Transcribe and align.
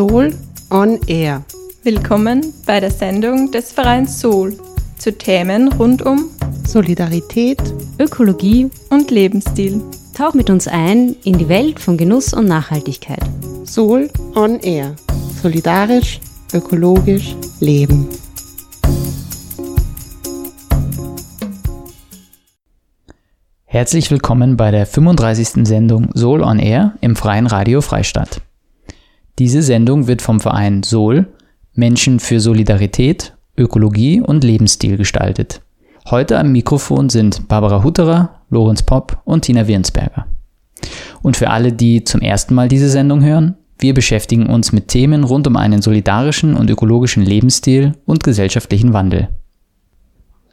Soul 0.00 0.32
on 0.70 0.98
Air. 1.08 1.44
Willkommen 1.82 2.54
bei 2.64 2.80
der 2.80 2.90
Sendung 2.90 3.50
des 3.50 3.70
Vereins 3.70 4.18
Soul 4.18 4.56
zu 4.96 5.12
Themen 5.12 5.70
rund 5.74 6.00
um 6.00 6.30
Solidarität, 6.66 7.60
Ökologie 7.98 8.70
und 8.88 9.10
Lebensstil. 9.10 9.82
Tauch 10.14 10.32
mit 10.32 10.48
uns 10.48 10.66
ein 10.66 11.16
in 11.24 11.36
die 11.36 11.50
Welt 11.50 11.80
von 11.80 11.98
Genuss 11.98 12.32
und 12.32 12.46
Nachhaltigkeit. 12.46 13.20
Soul 13.66 14.08
on 14.34 14.58
Air. 14.60 14.96
Solidarisch, 15.42 16.18
ökologisch, 16.54 17.36
leben. 17.60 18.08
Herzlich 23.66 24.10
willkommen 24.10 24.56
bei 24.56 24.70
der 24.70 24.86
35. 24.86 25.66
Sendung 25.68 26.08
Soul 26.14 26.40
on 26.42 26.58
Air 26.58 26.94
im 27.02 27.16
Freien 27.16 27.46
Radio 27.46 27.82
Freistadt. 27.82 28.40
Diese 29.40 29.62
Sendung 29.62 30.06
wird 30.06 30.20
vom 30.20 30.38
Verein 30.38 30.82
Soul 30.82 31.26
Menschen 31.72 32.20
für 32.20 32.40
Solidarität, 32.40 33.32
Ökologie 33.56 34.20
und 34.20 34.44
Lebensstil 34.44 34.98
gestaltet. 34.98 35.62
Heute 36.10 36.38
am 36.38 36.52
Mikrofon 36.52 37.08
sind 37.08 37.48
Barbara 37.48 37.82
Hutterer, 37.82 38.42
Lorenz 38.50 38.82
Popp 38.82 39.18
und 39.24 39.46
Tina 39.46 39.66
Wirnsberger. 39.66 40.26
Und 41.22 41.38
für 41.38 41.48
alle, 41.48 41.72
die 41.72 42.04
zum 42.04 42.20
ersten 42.20 42.54
Mal 42.54 42.68
diese 42.68 42.90
Sendung 42.90 43.24
hören, 43.24 43.56
wir 43.78 43.94
beschäftigen 43.94 44.44
uns 44.44 44.72
mit 44.72 44.88
Themen 44.88 45.24
rund 45.24 45.46
um 45.46 45.56
einen 45.56 45.80
solidarischen 45.80 46.54
und 46.54 46.68
ökologischen 46.68 47.22
Lebensstil 47.22 47.94
und 48.04 48.22
gesellschaftlichen 48.22 48.92
Wandel. 48.92 49.30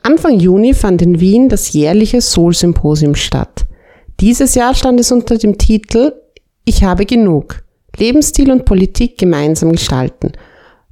Anfang 0.01 0.39
Juni 0.39 0.73
fand 0.73 1.01
in 1.01 1.19
Wien 1.19 1.49
das 1.49 1.73
jährliche 1.73 2.21
Soul-Symposium 2.21 3.15
statt. 3.15 3.65
Dieses 4.21 4.55
Jahr 4.55 4.73
stand 4.73 4.97
es 5.01 5.11
unter 5.11 5.37
dem 5.37 5.57
Titel 5.57 6.13
Ich 6.63 6.85
habe 6.85 7.05
genug. 7.05 7.66
Lebensstil 7.97 8.51
und 8.51 8.65
Politik 8.65 9.17
gemeinsam 9.17 9.71
gestalten. 9.71 10.33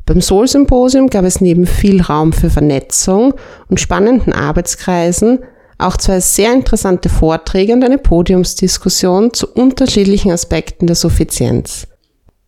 Beim 0.06 0.22
Soul-Symposium 0.22 1.10
gab 1.10 1.26
es 1.26 1.42
neben 1.42 1.66
viel 1.66 2.02
Raum 2.02 2.32
für 2.32 2.50
Vernetzung 2.50 3.34
und 3.70 3.80
spannenden 3.80 4.34
Arbeitskreisen 4.34 5.40
auch 5.78 5.98
zwei 5.98 6.20
sehr 6.20 6.54
interessante 6.54 7.10
Vorträge 7.10 7.74
und 7.74 7.84
eine 7.84 7.98
Podiumsdiskussion 7.98 9.34
zu 9.34 9.48
unterschiedlichen 9.48 10.32
Aspekten 10.32 10.88
der 10.88 10.96
Suffizienz. 10.96 11.88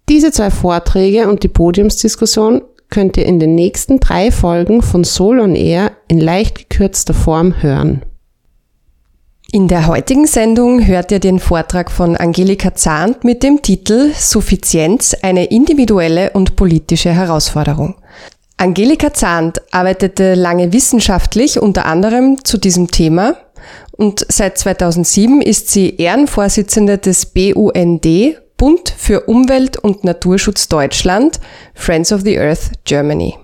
Diese 0.08 0.31
zwei 0.31 0.50
Vorträge 0.50 1.28
und 1.28 1.44
die 1.44 1.50
Podiumsdiskussion 1.50 2.61
könnt 2.89 3.17
ihr 3.17 3.25
in 3.25 3.39
den 3.39 3.55
nächsten 3.55 4.00
drei 4.00 4.31
Folgen 4.31 4.81
von 4.81 5.03
Soul 5.03 5.39
on 5.39 5.55
Air 5.55 5.91
in 6.08 6.22
leicht 6.22 6.69
gekürzter 6.69 7.13
Form 7.13 7.61
hören. 7.61 8.03
In 9.50 9.70
der 9.70 9.88
heutigen 9.88 10.28
Sendung 10.28 10.86
hört 10.86 11.09
ihr 11.09 11.20
den 11.20 11.40
Vortrag 11.40 11.90
von 11.90 12.17
Angelika 12.17 12.76
Zahnt 12.76 13.23
mit 13.23 13.44
dem 13.44 13.62
Titel 13.62 14.12
Suffizienz, 14.14 15.16
eine 15.22 15.45
individuelle 15.45 16.31
und 16.31 16.58
politische 16.58 17.12
Herausforderung. 17.12 17.95
Angelika 18.58 19.14
Zahnt 19.14 19.62
arbeitete 19.72 20.34
lange 20.34 20.73
wissenschaftlich 20.73 21.62
unter 21.62 21.86
anderem 21.86 22.44
zu 22.44 22.58
diesem 22.58 22.92
Thema 22.92 23.38
und 23.92 24.25
seit 24.28 24.58
2007 24.58 25.42
ist 25.42 25.70
sie 25.70 25.95
Ehrenvorsitzende 25.95 26.98
des 26.98 27.28
BUND, 27.28 28.06
Bund 28.58 28.94
für 28.98 29.22
Umwelt 29.28 29.78
und 29.78 30.03
Naturschutz 30.03 30.68
Deutschland, 30.68 31.40
Friends 31.73 32.12
of 32.12 32.22
the 32.22 32.38
Earth 32.38 32.72
Germany. 32.84 33.36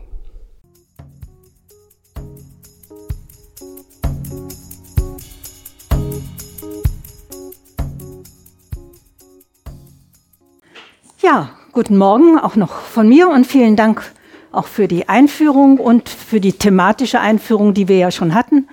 Guten 11.74 11.98
Morgen 11.98 12.38
auch 12.38 12.56
noch 12.56 12.82
von 12.82 13.10
mir 13.10 13.30
und 13.30 13.48
vielen 13.48 13.76
Dank 13.76 14.04
auch 14.52 14.68
für 14.68 14.88
die 14.88 15.10
Einführung 15.10 15.80
und 15.80 16.08
für 16.08 16.40
die 16.40 16.54
thematische 16.54 17.20
Einführung, 17.20 17.74
die 17.74 17.88
wir 17.88 17.98
ja 17.98 18.12
schon 18.12 18.36
hatten. 18.36 18.68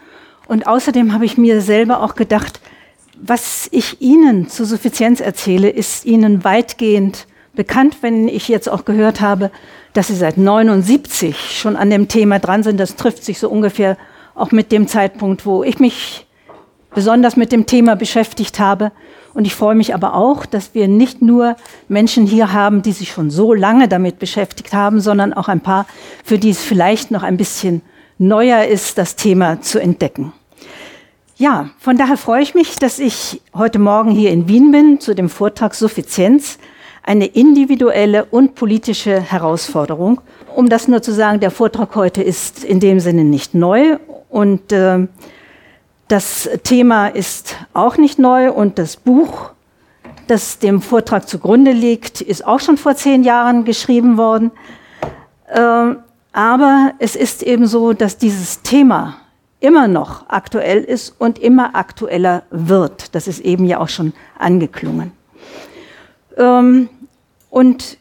Und 0.46 0.66
außerdem 0.66 1.14
habe 1.14 1.24
ich 1.24 1.38
mir 1.38 1.62
selber 1.62 2.02
auch 2.02 2.14
gedacht, 2.14 2.60
was 3.18 3.68
ich 3.72 4.02
Ihnen 4.02 4.50
zur 4.50 4.66
Suffizienz 4.66 5.20
erzähle, 5.20 5.70
ist 5.70 6.04
Ihnen 6.04 6.44
weitgehend 6.44 7.26
bekannt, 7.54 7.96
wenn 8.02 8.28
ich 8.28 8.48
jetzt 8.48 8.68
auch 8.68 8.84
gehört 8.84 9.22
habe, 9.22 9.50
dass 9.94 10.08
Sie 10.08 10.14
seit 10.14 10.36
79 10.36 11.58
schon 11.58 11.76
an 11.76 11.88
dem 11.88 12.06
Thema 12.06 12.38
dran 12.38 12.62
sind. 12.62 12.78
Das 12.78 12.96
trifft 12.96 13.24
sich 13.24 13.38
so 13.38 13.48
ungefähr 13.48 13.96
auch 14.34 14.52
mit 14.52 14.72
dem 14.72 14.88
Zeitpunkt, 14.88 15.46
wo 15.46 15.64
ich 15.64 15.78
mich 15.78 16.26
besonders 16.94 17.36
mit 17.36 17.50
dem 17.50 17.64
Thema 17.64 17.96
beschäftigt 17.96 18.60
habe. 18.60 18.92
Und 19.32 19.46
ich 19.46 19.54
freue 19.54 19.74
mich 19.74 19.94
aber 19.94 20.14
auch, 20.14 20.44
dass 20.44 20.74
wir 20.74 20.88
nicht 20.88 21.22
nur 21.22 21.56
Menschen 21.88 22.26
hier 22.26 22.52
haben, 22.52 22.82
die 22.82 22.92
sich 22.92 23.10
schon 23.10 23.30
so 23.30 23.54
lange 23.54 23.88
damit 23.88 24.18
beschäftigt 24.18 24.72
haben, 24.72 25.00
sondern 25.00 25.32
auch 25.32 25.48
ein 25.48 25.60
paar, 25.60 25.86
für 26.24 26.38
die 26.38 26.50
es 26.50 26.62
vielleicht 26.62 27.10
noch 27.10 27.22
ein 27.22 27.36
bisschen 27.36 27.82
neuer 28.18 28.64
ist, 28.64 28.98
das 28.98 29.16
Thema 29.16 29.60
zu 29.60 29.80
entdecken. 29.80 30.32
Ja, 31.36 31.70
von 31.78 31.96
daher 31.96 32.18
freue 32.18 32.42
ich 32.42 32.54
mich, 32.54 32.76
dass 32.76 32.98
ich 32.98 33.40
heute 33.54 33.78
Morgen 33.78 34.10
hier 34.10 34.30
in 34.30 34.46
Wien 34.46 34.72
bin 34.72 35.00
zu 35.00 35.14
dem 35.14 35.30
Vortrag 35.30 35.74
Suffizienz, 35.74 36.58
eine 37.02 37.24
individuelle 37.24 38.26
und 38.26 38.54
politische 38.56 39.20
Herausforderung. 39.20 40.20
Um 40.54 40.68
das 40.68 40.86
nur 40.86 41.00
zu 41.00 41.12
sagen, 41.12 41.40
der 41.40 41.50
Vortrag 41.50 41.94
heute 41.94 42.22
ist 42.22 42.62
in 42.62 42.78
dem 42.78 43.00
Sinne 43.00 43.24
nicht 43.24 43.54
neu 43.54 43.96
und 44.28 44.70
äh, 44.70 45.06
das 46.10 46.50
Thema 46.64 47.06
ist 47.06 47.56
auch 47.72 47.96
nicht 47.96 48.18
neu 48.18 48.50
und 48.50 48.80
das 48.80 48.96
Buch, 48.96 49.50
das 50.26 50.58
dem 50.58 50.82
Vortrag 50.82 51.28
zugrunde 51.28 51.70
liegt, 51.70 52.20
ist 52.20 52.44
auch 52.44 52.58
schon 52.58 52.76
vor 52.76 52.96
zehn 52.96 53.22
Jahren 53.22 53.64
geschrieben 53.64 54.16
worden. 54.16 54.50
Ähm, 55.52 55.98
aber 56.32 56.92
es 56.98 57.14
ist 57.14 57.44
eben 57.44 57.68
so, 57.68 57.92
dass 57.92 58.18
dieses 58.18 58.62
Thema 58.62 59.18
immer 59.60 59.86
noch 59.86 60.28
aktuell 60.28 60.82
ist 60.82 61.14
und 61.18 61.38
immer 61.38 61.76
aktueller 61.76 62.42
wird. 62.50 63.14
Das 63.14 63.28
ist 63.28 63.40
eben 63.40 63.64
ja 63.64 63.78
auch 63.78 63.88
schon 63.88 64.12
angeklungen. 64.36 65.12
Ähm, 66.36 66.88
und 67.50 67.98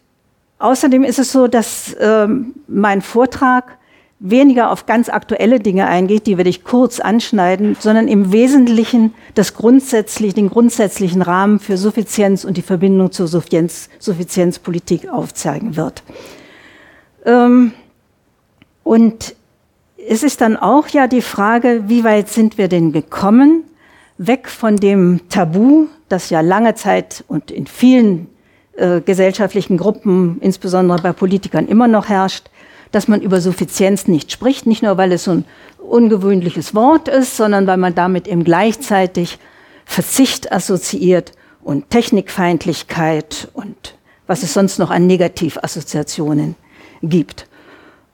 außerdem 0.58 1.04
ist 1.04 1.20
es 1.20 1.32
so, 1.32 1.48
dass 1.48 1.96
ähm, 2.00 2.56
mein 2.68 3.04
Vortrag 3.04 3.78
weniger 4.20 4.72
auf 4.72 4.86
ganz 4.86 5.08
aktuelle 5.08 5.60
Dinge 5.60 5.88
eingeht, 5.88 6.28
die 6.28 6.38
werde 6.38 6.50
ich 6.50 6.66
kurz 6.66 7.00
anschneiden, 7.00 7.78
sondern 7.80 8.08
im 8.10 8.34
Wesentlichen 8.34 9.14
das 9.34 9.54
grundsätzlich, 9.54 10.34
den 10.34 10.50
grundsätzlichen 10.50 11.22
Rahmen 11.22 11.60
für 11.60 11.78
Suffizienz 11.78 12.44
und 12.44 12.58
die 12.58 12.62
Verbindung 12.62 13.12
zur 13.12 13.28
Suffizienz, 13.28 13.90
Suffizienzpolitik 13.98 15.08
aufzeigen 15.10 15.78
wird. 15.78 16.04
Ähm, 17.26 17.72
und 18.84 19.36
es 20.08 20.24
ist 20.24 20.42
dann 20.42 20.58
auch 20.58 20.88
ja 20.90 21.08
die 21.08 21.22
Frage, 21.22 21.84
wie 21.88 22.04
weit 22.04 22.28
sind 22.30 22.58
wir 22.58 22.68
denn 22.68 22.92
gekommen, 22.92 23.64
weg 24.18 24.50
von 24.50 24.76
dem 24.76 25.22
Tabu, 25.30 25.88
das 26.10 26.30
ja 26.30 26.42
lange 26.42 26.76
Zeit 26.76 27.24
und 27.28 27.52
in 27.52 27.68
vielen 27.68 28.28
äh, 28.76 29.00
gesellschaftlichen 29.00 29.78
Gruppen, 29.78 30.40
insbesondere 30.42 31.02
bei 31.02 31.14
Politikern, 31.14 31.68
immer 31.68 31.88
noch 31.88 32.10
herrscht, 32.10 32.50
dass 32.92 33.08
man 33.08 33.22
über 33.22 33.42
Suffizienz 33.42 34.08
nicht 34.08 34.32
spricht, 34.32 34.66
nicht 34.66 34.84
nur 34.84 34.98
weil 34.98 35.12
es 35.12 35.26
so 35.26 35.32
ein 35.32 35.46
ungewöhnliches 35.78 36.76
Wort 36.76 37.08
ist, 37.08 37.38
sondern 37.38 37.68
weil 37.68 37.78
man 37.78 37.96
damit 37.96 38.28
eben 38.28 38.44
gleichzeitig 38.44 39.40
Verzicht 39.86 40.52
assoziiert 40.52 41.32
und 41.62 41.90
Technikfeindlichkeit 41.90 43.50
und 43.54 43.96
was 44.28 44.44
es 44.44 44.54
sonst 44.54 44.78
noch 44.78 44.92
an 44.92 45.08
Negativassoziationen 45.08 46.56
gibt. 47.02 47.48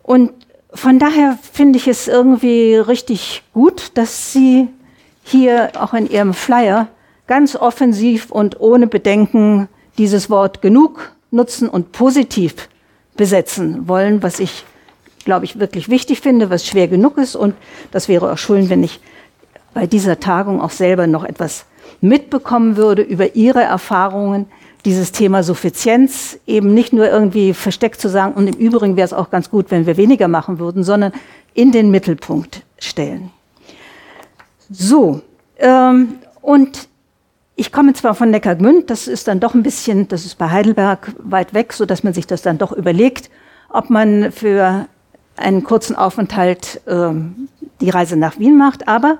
Und 0.04 0.32
von 0.74 1.00
daher 1.00 1.38
finde 1.52 1.78
ich 1.78 1.88
es 1.88 2.08
irgendwie 2.08 2.76
richtig 2.76 3.44
gut, 3.54 3.92
dass 3.96 4.34
Sie 4.34 4.68
hier 5.24 5.72
auch 5.80 5.94
in 5.94 6.10
Ihrem 6.10 6.34
Flyer 6.34 6.88
ganz 7.28 7.56
offensiv 7.56 8.32
und 8.32 8.60
ohne 8.60 8.88
Bedenken 8.88 9.68
dieses 9.98 10.30
Wort 10.30 10.62
genug 10.62 11.12
nutzen 11.32 11.68
und 11.70 11.92
positiv 11.92 12.70
besetzen 13.18 13.88
wollen, 13.88 14.24
was 14.24 14.40
ich, 14.40 14.66
glaube 15.24 15.46
ich, 15.46 15.60
wirklich 15.60 15.90
wichtig 15.90 16.22
finde, 16.22 16.50
was 16.50 16.66
schwer 16.66 16.88
genug 16.88 17.18
ist. 17.18 17.36
Und 17.36 17.56
das 17.92 18.08
wäre 18.08 18.32
auch 18.32 18.38
schön, 18.38 18.70
wenn 18.70 18.84
ich 18.84 19.00
bei 19.74 19.88
dieser 19.88 20.20
Tagung 20.20 20.62
auch 20.62 20.72
selber 20.72 21.08
noch 21.08 21.24
etwas 21.24 21.66
mitbekommen 22.02 22.78
würde 22.78 23.02
über 23.02 23.36
Ihre 23.36 23.62
Erfahrungen, 23.62 24.48
dieses 24.86 25.12
Thema 25.12 25.42
Suffizienz 25.42 26.38
eben 26.46 26.74
nicht 26.74 26.94
nur 26.94 27.10
irgendwie 27.10 27.54
versteckt 27.54 28.00
zu 28.00 28.08
sagen, 28.08 28.34
und 28.34 28.48
im 28.48 28.56
Übrigen 28.56 28.96
wäre 28.96 29.06
es 29.06 29.14
auch 29.14 29.32
ganz 29.32 29.50
gut, 29.50 29.72
wenn 29.72 29.88
wir 29.88 29.98
weniger 29.98 30.28
machen 30.28 30.60
würden, 30.60 30.84
sondern 30.84 31.12
in 31.54 31.72
den 31.72 31.90
Mittelpunkt 31.90 32.62
stellen. 32.78 33.32
So, 34.70 35.22
ähm, 35.58 36.16
und 36.42 36.88
ich 37.56 37.72
komme 37.72 37.94
zwar 37.94 38.16
von 38.16 38.32
Neckargmünd, 38.32 38.90
das 38.90 39.08
ist 39.08 39.28
dann 39.28 39.40
doch 39.40 39.54
ein 39.54 39.64
bisschen, 39.64 40.08
das 40.08 40.26
ist 40.26 40.38
bei 40.38 40.50
Heidelberg 40.50 41.14
weit 41.20 41.54
weg, 41.54 41.74
so 41.74 41.86
dass 41.86 42.04
man 42.04 42.14
sich 42.14 42.28
das 42.28 42.42
dann 42.42 42.58
doch 42.58 42.72
überlegt, 42.72 43.30
ob 43.70 43.90
man 43.90 44.32
für 44.32 44.88
einen 45.38 45.64
kurzen 45.64 45.96
Aufenthalt 45.96 46.82
äh, 46.86 47.12
die 47.82 47.90
Reise 47.90 48.18
nach 48.18 48.40
Wien 48.40 48.58
macht. 48.58 48.88
Aber 48.88 49.20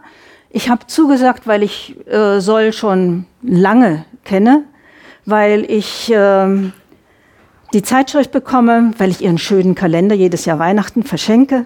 ich 0.50 0.70
habe 0.70 0.88
zugesagt, 0.88 1.48
weil 1.48 1.64
ich 1.64 1.96
äh, 2.08 2.40
Soll 2.40 2.74
schon 2.74 3.26
lange 3.42 4.06
kenne, 4.24 4.64
weil 5.26 5.70
ich 5.70 6.12
äh, 6.12 6.72
die 7.74 7.82
Zeitschrift 7.82 8.32
bekomme, 8.32 8.92
weil 8.98 9.12
ich 9.12 9.22
ihren 9.22 9.38
schönen 9.38 9.76
Kalender 9.76 10.16
jedes 10.16 10.46
Jahr 10.46 10.60
Weihnachten 10.60 11.04
verschenke 11.04 11.66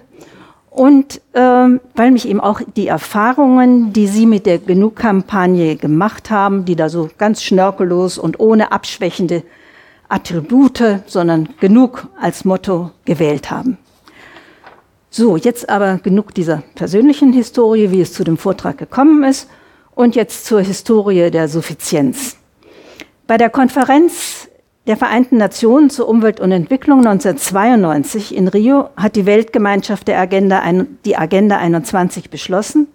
und 0.70 1.20
ähm, 1.34 1.80
weil 1.96 2.12
mich 2.12 2.28
eben 2.28 2.40
auch 2.40 2.60
die 2.76 2.86
Erfahrungen, 2.86 3.92
die 3.92 4.06
Sie 4.06 4.24
mit 4.24 4.46
der 4.46 4.58
Genug-Kampagne 4.58 5.76
gemacht 5.76 6.30
haben, 6.30 6.64
die 6.64 6.76
da 6.76 6.88
so 6.88 7.10
ganz 7.18 7.42
schnörkellos 7.42 8.18
und 8.18 8.38
ohne 8.38 8.70
abschwächende 8.70 9.42
Attribute, 10.08 11.00
sondern 11.06 11.48
genug 11.60 12.06
als 12.20 12.44
Motto 12.44 12.90
gewählt 13.04 13.50
haben. 13.50 13.78
So, 15.10 15.36
jetzt 15.36 15.68
aber 15.68 15.98
genug 15.98 16.34
dieser 16.34 16.62
persönlichen 16.76 17.32
Historie, 17.32 17.90
wie 17.90 18.00
es 18.00 18.12
zu 18.12 18.22
dem 18.22 18.36
Vortrag 18.36 18.78
gekommen 18.78 19.24
ist, 19.24 19.48
und 19.96 20.14
jetzt 20.14 20.46
zur 20.46 20.60
Historie 20.60 21.30
der 21.30 21.48
Suffizienz. 21.48 22.36
Bei 23.26 23.36
der 23.36 23.50
Konferenz 23.50 24.48
der 24.90 24.96
Vereinten 24.96 25.36
Nationen 25.36 25.88
zur 25.88 26.08
Umwelt 26.08 26.40
und 26.40 26.50
Entwicklung 26.50 27.06
1992 27.06 28.34
in 28.34 28.48
Rio 28.48 28.88
hat 28.96 29.14
die 29.14 29.24
Weltgemeinschaft 29.24 30.08
der 30.08 30.18
Agenda, 30.18 30.64
die 31.04 31.16
Agenda 31.16 31.58
21 31.58 32.28
beschlossen 32.28 32.88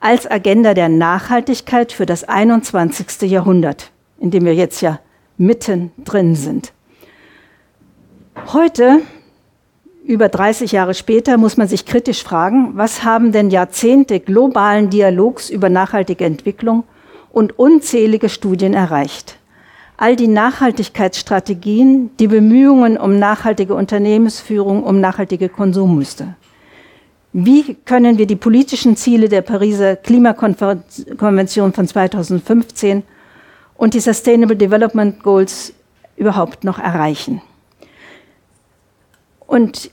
als 0.00 0.28
Agenda 0.28 0.74
der 0.74 0.88
Nachhaltigkeit 0.88 1.92
für 1.92 2.04
das 2.04 2.24
21. 2.24 3.30
Jahrhundert, 3.30 3.92
in 4.18 4.32
dem 4.32 4.44
wir 4.44 4.56
jetzt 4.56 4.80
ja 4.80 4.98
mitten 5.38 5.92
drin 6.04 6.34
sind. 6.34 6.72
Heute, 8.52 9.02
über 10.04 10.28
30 10.28 10.72
Jahre 10.72 10.94
später, 10.94 11.36
muss 11.36 11.56
man 11.56 11.68
sich 11.68 11.86
kritisch 11.86 12.24
fragen, 12.24 12.72
was 12.74 13.04
haben 13.04 13.30
denn 13.30 13.50
Jahrzehnte 13.50 14.18
globalen 14.18 14.90
Dialogs 14.90 15.48
über 15.48 15.68
nachhaltige 15.68 16.24
Entwicklung 16.24 16.82
und 17.30 17.56
unzählige 17.56 18.28
Studien 18.28 18.74
erreicht? 18.74 19.36
All 20.00 20.16
die 20.16 20.28
Nachhaltigkeitsstrategien, 20.28 22.16
die 22.16 22.26
Bemühungen 22.26 22.96
um 22.96 23.18
nachhaltige 23.18 23.74
Unternehmensführung, 23.74 24.82
um 24.82 24.98
nachhaltige 24.98 25.50
Konsummuster. 25.50 26.36
Wie 27.34 27.74
können 27.84 28.16
wir 28.16 28.26
die 28.26 28.34
politischen 28.34 28.96
Ziele 28.96 29.28
der 29.28 29.42
Pariser 29.42 29.96
Klimakonvention 29.96 31.74
von 31.74 31.86
2015 31.86 33.02
und 33.76 33.92
die 33.92 34.00
Sustainable 34.00 34.56
Development 34.56 35.22
Goals 35.22 35.74
überhaupt 36.16 36.64
noch 36.64 36.78
erreichen? 36.78 37.42
Und 39.46 39.90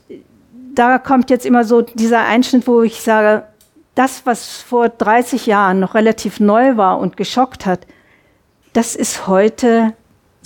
da 0.74 0.98
kommt 0.98 1.28
jetzt 1.28 1.44
immer 1.44 1.64
so 1.64 1.82
dieser 1.82 2.24
Einschnitt, 2.24 2.66
wo 2.66 2.80
ich 2.80 3.02
sage, 3.02 3.44
das, 3.94 4.24
was 4.24 4.62
vor 4.62 4.88
30 4.88 5.44
Jahren 5.44 5.80
noch 5.80 5.94
relativ 5.94 6.40
neu 6.40 6.78
war 6.78 6.98
und 6.98 7.18
geschockt 7.18 7.66
hat, 7.66 7.86
das 8.72 8.94
ist 8.94 9.26
heute 9.26 9.94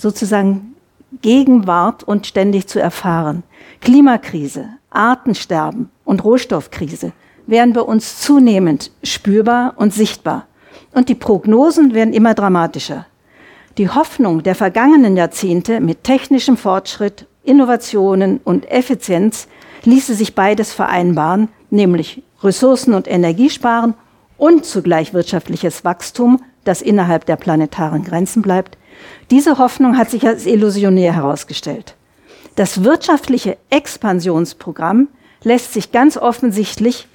sozusagen 0.03 0.75
Gegenwart 1.21 2.03
und 2.03 2.27
ständig 2.27 2.67
zu 2.67 2.79
erfahren. 2.79 3.43
Klimakrise, 3.81 4.67
Artensterben 4.91 5.89
und 6.05 6.23
Rohstoffkrise 6.23 7.13
werden 7.47 7.73
bei 7.73 7.81
uns 7.81 8.19
zunehmend 8.19 8.91
spürbar 9.01 9.73
und 9.77 9.93
sichtbar. 9.93 10.47
Und 10.93 11.09
die 11.09 11.15
Prognosen 11.15 11.93
werden 11.93 12.13
immer 12.13 12.33
dramatischer. 12.33 13.05
Die 13.77 13.89
Hoffnung 13.89 14.43
der 14.43 14.55
vergangenen 14.55 15.17
Jahrzehnte 15.17 15.79
mit 15.79 16.03
technischem 16.03 16.57
Fortschritt, 16.57 17.25
Innovationen 17.43 18.39
und 18.43 18.69
Effizienz 18.69 19.47
ließe 19.83 20.13
sich 20.13 20.35
beides 20.35 20.73
vereinbaren, 20.73 21.49
nämlich 21.69 22.23
Ressourcen 22.41 22.93
und 22.93 23.07
Energiesparen 23.07 23.95
und 24.37 24.65
zugleich 24.65 25.13
wirtschaftliches 25.13 25.83
Wachstum, 25.83 26.41
das 26.63 26.81
innerhalb 26.81 27.25
der 27.25 27.35
planetaren 27.35 28.03
Grenzen 28.03 28.41
bleibt, 28.41 28.77
diese 29.31 29.57
Hoffnung 29.57 29.97
hat 29.97 30.09
sich 30.09 30.25
als 30.27 30.45
illusionär 30.45 31.13
herausgestellt. 31.13 31.95
Das 32.55 32.83
wirtschaftliche 32.83 33.57
Expansionsprogramm 33.69 35.07
lässt 35.43 35.73
sich 35.73 35.91
ganz 35.91 36.17
offensichtlich 36.17 37.07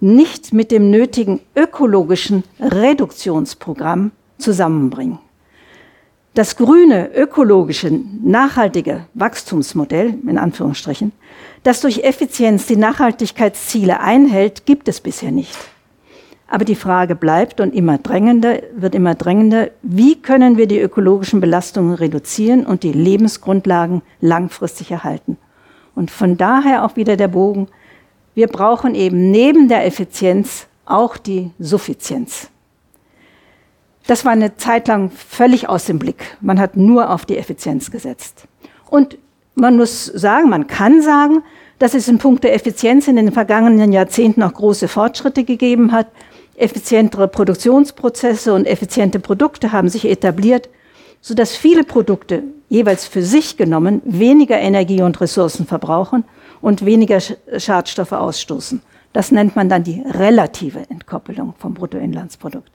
nicht 0.00 0.52
mit 0.52 0.70
dem 0.70 0.90
nötigen 0.90 1.40
ökologischen 1.56 2.44
Reduktionsprogramm 2.60 4.12
zusammenbringen. 4.38 5.18
Das 6.34 6.56
grüne, 6.56 7.14
ökologische, 7.14 7.90
nachhaltige 8.22 9.06
Wachstumsmodell, 9.14 10.18
in 10.26 10.36
Anführungsstrichen, 10.36 11.12
das 11.62 11.80
durch 11.80 12.02
Effizienz 12.02 12.66
die 12.66 12.76
Nachhaltigkeitsziele 12.76 14.00
einhält, 14.00 14.66
gibt 14.66 14.88
es 14.88 15.00
bisher 15.00 15.30
nicht. 15.30 15.56
Aber 16.46 16.64
die 16.64 16.74
Frage 16.74 17.14
bleibt 17.14 17.60
und 17.60 17.74
immer 17.74 17.98
drängender, 17.98 18.58
wird 18.76 18.94
immer 18.94 19.14
drängender, 19.14 19.70
wie 19.82 20.20
können 20.20 20.56
wir 20.56 20.66
die 20.66 20.78
ökologischen 20.78 21.40
Belastungen 21.40 21.94
reduzieren 21.94 22.66
und 22.66 22.82
die 22.82 22.92
Lebensgrundlagen 22.92 24.02
langfristig 24.20 24.90
erhalten? 24.90 25.38
Und 25.94 26.10
von 26.10 26.36
daher 26.36 26.84
auch 26.84 26.96
wieder 26.96 27.16
der 27.16 27.28
Bogen, 27.28 27.68
wir 28.34 28.48
brauchen 28.48 28.94
eben 28.94 29.30
neben 29.30 29.68
der 29.68 29.86
Effizienz 29.86 30.66
auch 30.84 31.16
die 31.16 31.50
Suffizienz. 31.58 32.50
Das 34.06 34.24
war 34.24 34.32
eine 34.32 34.56
Zeit 34.56 34.88
lang 34.88 35.10
völlig 35.10 35.68
aus 35.68 35.86
dem 35.86 35.98
Blick. 35.98 36.36
Man 36.40 36.60
hat 36.60 36.76
nur 36.76 37.10
auf 37.10 37.24
die 37.24 37.38
Effizienz 37.38 37.90
gesetzt. 37.90 38.46
Und 38.90 39.16
man 39.54 39.76
muss 39.76 40.04
sagen, 40.06 40.50
man 40.50 40.66
kann 40.66 41.00
sagen, 41.00 41.42
dass 41.78 41.94
es 41.94 42.08
in 42.08 42.18
puncto 42.18 42.48
Effizienz 42.48 43.08
in 43.08 43.16
den 43.16 43.32
vergangenen 43.32 43.92
Jahrzehnten 43.92 44.42
auch 44.42 44.52
große 44.52 44.88
Fortschritte 44.88 45.44
gegeben 45.44 45.92
hat. 45.92 46.08
Effizientere 46.56 47.26
Produktionsprozesse 47.26 48.54
und 48.54 48.66
effiziente 48.66 49.18
Produkte 49.18 49.72
haben 49.72 49.88
sich 49.88 50.04
etabliert, 50.04 50.68
sodass 51.20 51.56
viele 51.56 51.84
Produkte 51.84 52.44
jeweils 52.68 53.06
für 53.06 53.22
sich 53.22 53.56
genommen 53.56 54.02
weniger 54.04 54.58
Energie 54.58 55.02
und 55.02 55.20
Ressourcen 55.20 55.66
verbrauchen 55.66 56.24
und 56.60 56.84
weniger 56.84 57.18
Schadstoffe 57.56 58.12
ausstoßen. 58.12 58.82
Das 59.12 59.32
nennt 59.32 59.56
man 59.56 59.68
dann 59.68 59.84
die 59.84 60.02
relative 60.06 60.80
Entkoppelung 60.90 61.54
vom 61.58 61.74
Bruttoinlandsprodukt. 61.74 62.70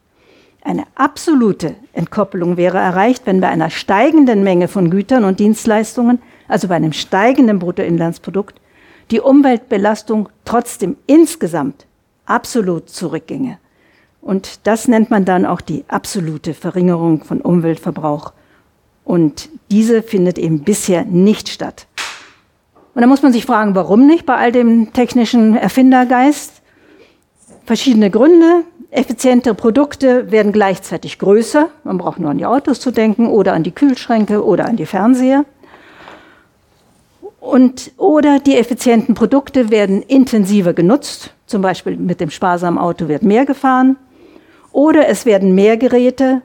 Eine 0.61 0.83
absolute 0.95 1.75
Entkoppelung 1.93 2.57
wäre 2.57 2.77
erreicht, 2.77 3.25
wenn 3.25 3.39
bei 3.39 3.47
einer 3.47 3.69
steigenden 3.69 4.43
Menge 4.43 4.67
von 4.67 4.89
Gütern 4.89 5.23
und 5.23 5.39
Dienstleistungen, 5.39 6.21
also 6.47 6.67
bei 6.67 6.75
einem 6.75 6.93
steigenden 6.93 7.59
Bruttoinlandsprodukt, 7.59 8.59
die 9.11 9.21
Umweltbelastung 9.21 10.29
trotzdem 10.43 10.97
insgesamt 11.07 11.85
absolut 12.25 12.89
zurückginge. 12.89 13.57
Und 14.21 14.67
das 14.67 14.87
nennt 14.87 15.09
man 15.09 15.25
dann 15.25 15.45
auch 15.45 15.61
die 15.61 15.85
absolute 15.87 16.53
Verringerung 16.53 17.23
von 17.23 17.41
Umweltverbrauch. 17.41 18.33
Und 19.05 19.49
diese 19.71 20.03
findet 20.03 20.37
eben 20.37 20.63
bisher 20.63 21.05
nicht 21.05 21.49
statt. 21.49 21.87
Und 22.93 23.01
da 23.01 23.07
muss 23.07 23.21
man 23.21 23.31
sich 23.31 23.45
fragen, 23.45 23.75
warum 23.75 24.05
nicht 24.05 24.25
bei 24.25 24.35
all 24.35 24.51
dem 24.51 24.93
technischen 24.93 25.55
Erfindergeist? 25.55 26.61
Verschiedene 27.65 28.09
Gründe. 28.09 28.63
Effiziente 28.91 29.53
Produkte 29.53 30.31
werden 30.31 30.51
gleichzeitig 30.51 31.19
größer. 31.19 31.69
Man 31.83 31.97
braucht 31.97 32.19
nur 32.19 32.31
an 32.31 32.39
die 32.39 32.45
Autos 32.45 32.79
zu 32.79 32.91
denken 32.91 33.27
oder 33.27 33.53
an 33.53 33.63
die 33.63 33.71
Kühlschränke 33.71 34.43
oder 34.43 34.65
an 34.65 34.75
die 34.75 34.87
Fernseher. 34.87 35.45
Und, 37.39 37.91
oder 37.97 38.39
die 38.39 38.57
effizienten 38.57 39.15
Produkte 39.15 39.69
werden 39.69 40.01
intensiver 40.01 40.73
genutzt. 40.73 41.33
Zum 41.45 41.61
Beispiel 41.61 41.95
mit 41.95 42.19
dem 42.19 42.31
sparsamen 42.31 42.79
Auto 42.79 43.07
wird 43.07 43.23
mehr 43.23 43.45
gefahren. 43.45 43.95
Oder 44.71 45.07
es 45.07 45.25
werden 45.25 45.55
mehr 45.55 45.77
Geräte 45.77 46.41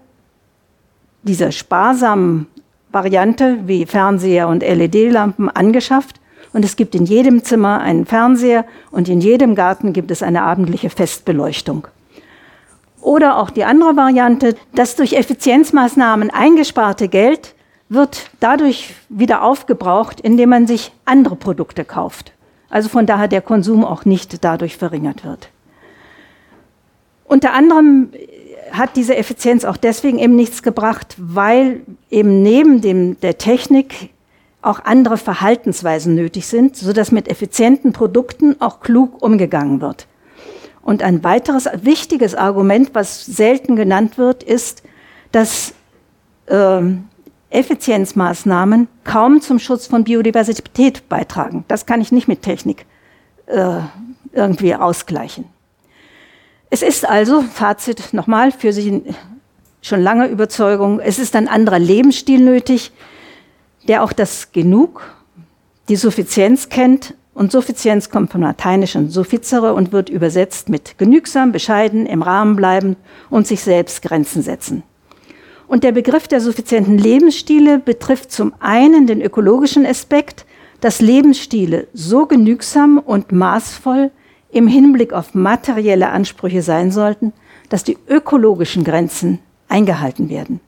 dieser 1.23 1.52
sparsamen 1.52 2.47
Variante 2.90 3.59
wie 3.66 3.87
Fernseher 3.87 4.49
und 4.49 4.62
LED-Lampen 4.62 5.50
angeschafft. 5.50 6.21
Und 6.52 6.64
es 6.64 6.76
gibt 6.76 6.95
in 6.95 7.04
jedem 7.04 7.43
Zimmer 7.43 7.81
einen 7.81 8.07
Fernseher 8.07 8.64
und 8.93 9.09
in 9.09 9.21
jedem 9.21 9.57
Garten 9.57 9.93
gibt 9.93 10.11
es 10.12 10.23
eine 10.23 10.43
abendliche 10.43 10.90
Festbeleuchtung. 10.90 11.88
Oder 13.00 13.38
auch 13.38 13.50
die 13.50 13.64
andere 13.64 13.97
Variante, 13.97 14.54
das 14.73 14.97
durch 14.97 15.14
Effizienzmaßnahmen 15.14 16.31
eingesparte 16.31 17.09
Geld 17.09 17.54
wird 17.88 18.31
dadurch 18.40 18.95
wieder 19.09 19.43
aufgebraucht, 19.43 20.21
indem 20.21 20.50
man 20.50 20.66
sich 20.66 20.93
andere 21.04 21.37
Produkte 21.37 21.85
kauft. 21.85 22.33
Also 22.71 22.88
von 22.88 23.04
daher 23.07 23.28
der 23.28 23.43
Konsum 23.43 23.85
auch 23.85 24.04
nicht 24.04 24.43
dadurch 24.45 24.76
verringert 24.76 25.25
wird. 25.25 25.50
Unter 27.25 27.52
anderem 27.52 28.11
hat 28.71 28.97
diese 28.97 29.16
Effizienz 29.16 29.64
auch 29.64 29.76
deswegen 29.76 30.19
eben 30.19 30.37
nichts 30.37 30.62
gebracht, 30.62 31.16
weil 31.19 31.83
eben 32.11 32.43
neben 32.43 32.81
dem, 32.81 33.19
der 33.21 33.38
Technik 33.38 34.11
auch 34.62 34.81
andere 34.85 35.16
Verhaltensweisen 35.16 36.14
nötig 36.14 36.47
sind, 36.47 36.76
sodass 36.76 37.12
mit 37.12 37.28
effizienten 37.28 37.93
Produkten 37.93 38.61
auch 38.61 38.81
klug 38.81 39.23
umgegangen 39.23 39.81
wird. 39.81 40.07
Und 40.83 41.02
ein 41.02 41.23
weiteres 41.25 41.69
wichtiges 41.83 42.35
Argument, 42.35 42.90
was 42.95 43.25
selten 43.25 43.76
genannt 43.76 44.19
wird, 44.19 44.43
ist, 44.43 44.83
dass 45.33 45.75
äh, 46.47 46.81
Effizienzmaßnahmen 47.50 48.88
kaum 49.04 49.40
zum 49.40 49.59
Schutz 49.59 49.87
von 49.87 50.04
Biodiversität 50.04 51.09
beitragen. 51.09 51.64
Das 51.69 51.87
kann 51.87 52.00
ich 52.00 52.12
nicht 52.12 52.28
mit 52.28 52.43
Technik 52.43 52.85
äh, 53.47 53.78
irgendwie 54.33 54.75
ausgleichen. 54.75 55.53
Es 56.71 56.83
ist 56.83 57.09
also, 57.09 57.42
Fazit 57.42 58.12
nochmal, 58.12 58.52
für 58.52 58.73
Sie 58.73 59.02
schon 59.83 60.02
lange 60.02 60.26
Überzeugung, 60.28 61.00
es 61.00 61.18
ist 61.18 61.37
ein 61.37 61.47
anderer 61.47 61.78
Lebensstil 61.78 62.40
nötig, 62.40 62.92
der 63.87 64.02
auch 64.02 64.12
das 64.12 64.52
Genug 64.52 65.02
die 65.88 65.97
Suffizienz 65.97 66.71
kennt 66.71 67.14
und 67.35 67.52
Suffizienz 67.52 68.09
kommt 68.09 68.33
vom 68.33 68.40
Lateinischen 68.40 69.11
suffizere 69.11 69.75
und 69.75 69.92
wird 69.92 70.09
übersetzt 70.09 70.68
mit 70.68 70.97
genügsam, 70.99 71.52
bescheiden, 71.52 72.06
im 72.06 72.23
Rahmen 72.23 72.56
bleiben 72.56 72.97
und 73.28 73.47
sich 73.47 73.61
selbst 73.61 74.02
Grenzen 74.02 74.42
setzen. 74.42 74.83
Und 75.66 75.85
der 75.85 75.92
Begriff 75.92 76.28
der 76.28 76.40
suffizienten 76.40 76.97
Lebensstile 76.97 77.78
betrifft 77.78 78.30
zum 78.30 78.54
einen 78.61 79.06
den 79.06 79.21
ökologischen 79.21 79.85
Aspekt, 79.85 80.47
dass 80.80 81.00
Lebensstile 81.00 81.88
so 81.92 82.26
genügsam 82.26 82.99
und 82.99 83.33
maßvoll 83.33 84.11
im 84.54 84.66
Hinblick 84.66 85.12
auf 85.12 85.34
materielle 85.34 86.11
Ansprüche 86.11 86.62
sein 86.62 86.90
sollten, 86.90 87.32
dass 87.68 87.84
die 87.84 87.99
ökologischen 88.08 88.84
Grenzen 88.84 89.40
eingehalten 89.68 90.28
werden. 90.28 90.61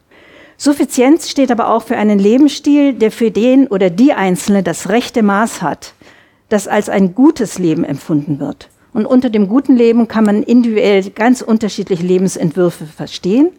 Suffizienz 0.57 1.28
steht 1.28 1.50
aber 1.50 1.69
auch 1.69 1.83
für 1.83 1.97
einen 1.97 2.19
Lebensstil, 2.19 2.95
der 2.95 3.11
für 3.11 3.31
den 3.31 3.66
oder 3.66 3.90
die 3.90 4.12
Einzelne 4.12 4.62
das 4.62 4.88
rechte 4.88 5.23
Maß 5.23 5.61
hat, 5.61 5.95
das 6.49 6.66
als 6.66 6.88
ein 6.88 7.14
gutes 7.14 7.59
Leben 7.59 7.85
empfunden 7.85 8.40
wird. 8.40 8.69
Und 8.93 9.05
unter 9.05 9.28
dem 9.28 9.49
guten 9.49 9.76
Leben 9.76 10.09
kann 10.09 10.25
man 10.25 10.43
individuell 10.43 11.11
ganz 11.11 11.43
unterschiedliche 11.43 12.02
Lebensentwürfe 12.02 12.87
verstehen, 12.87 13.50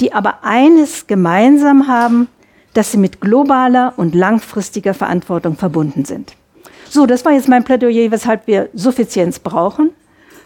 die 0.00 0.12
aber 0.12 0.44
eines 0.44 1.08
gemeinsam 1.08 1.88
haben, 1.88 2.28
dass 2.74 2.92
sie 2.92 2.98
mit 2.98 3.20
globaler 3.20 3.94
und 3.96 4.14
langfristiger 4.14 4.94
Verantwortung 4.94 5.56
verbunden 5.56 6.04
sind. 6.04 6.36
So, 6.94 7.06
das 7.06 7.24
war 7.24 7.32
jetzt 7.32 7.48
mein 7.48 7.64
Plädoyer, 7.64 8.12
weshalb 8.12 8.46
wir 8.46 8.68
Suffizienz 8.72 9.40
brauchen. 9.40 9.90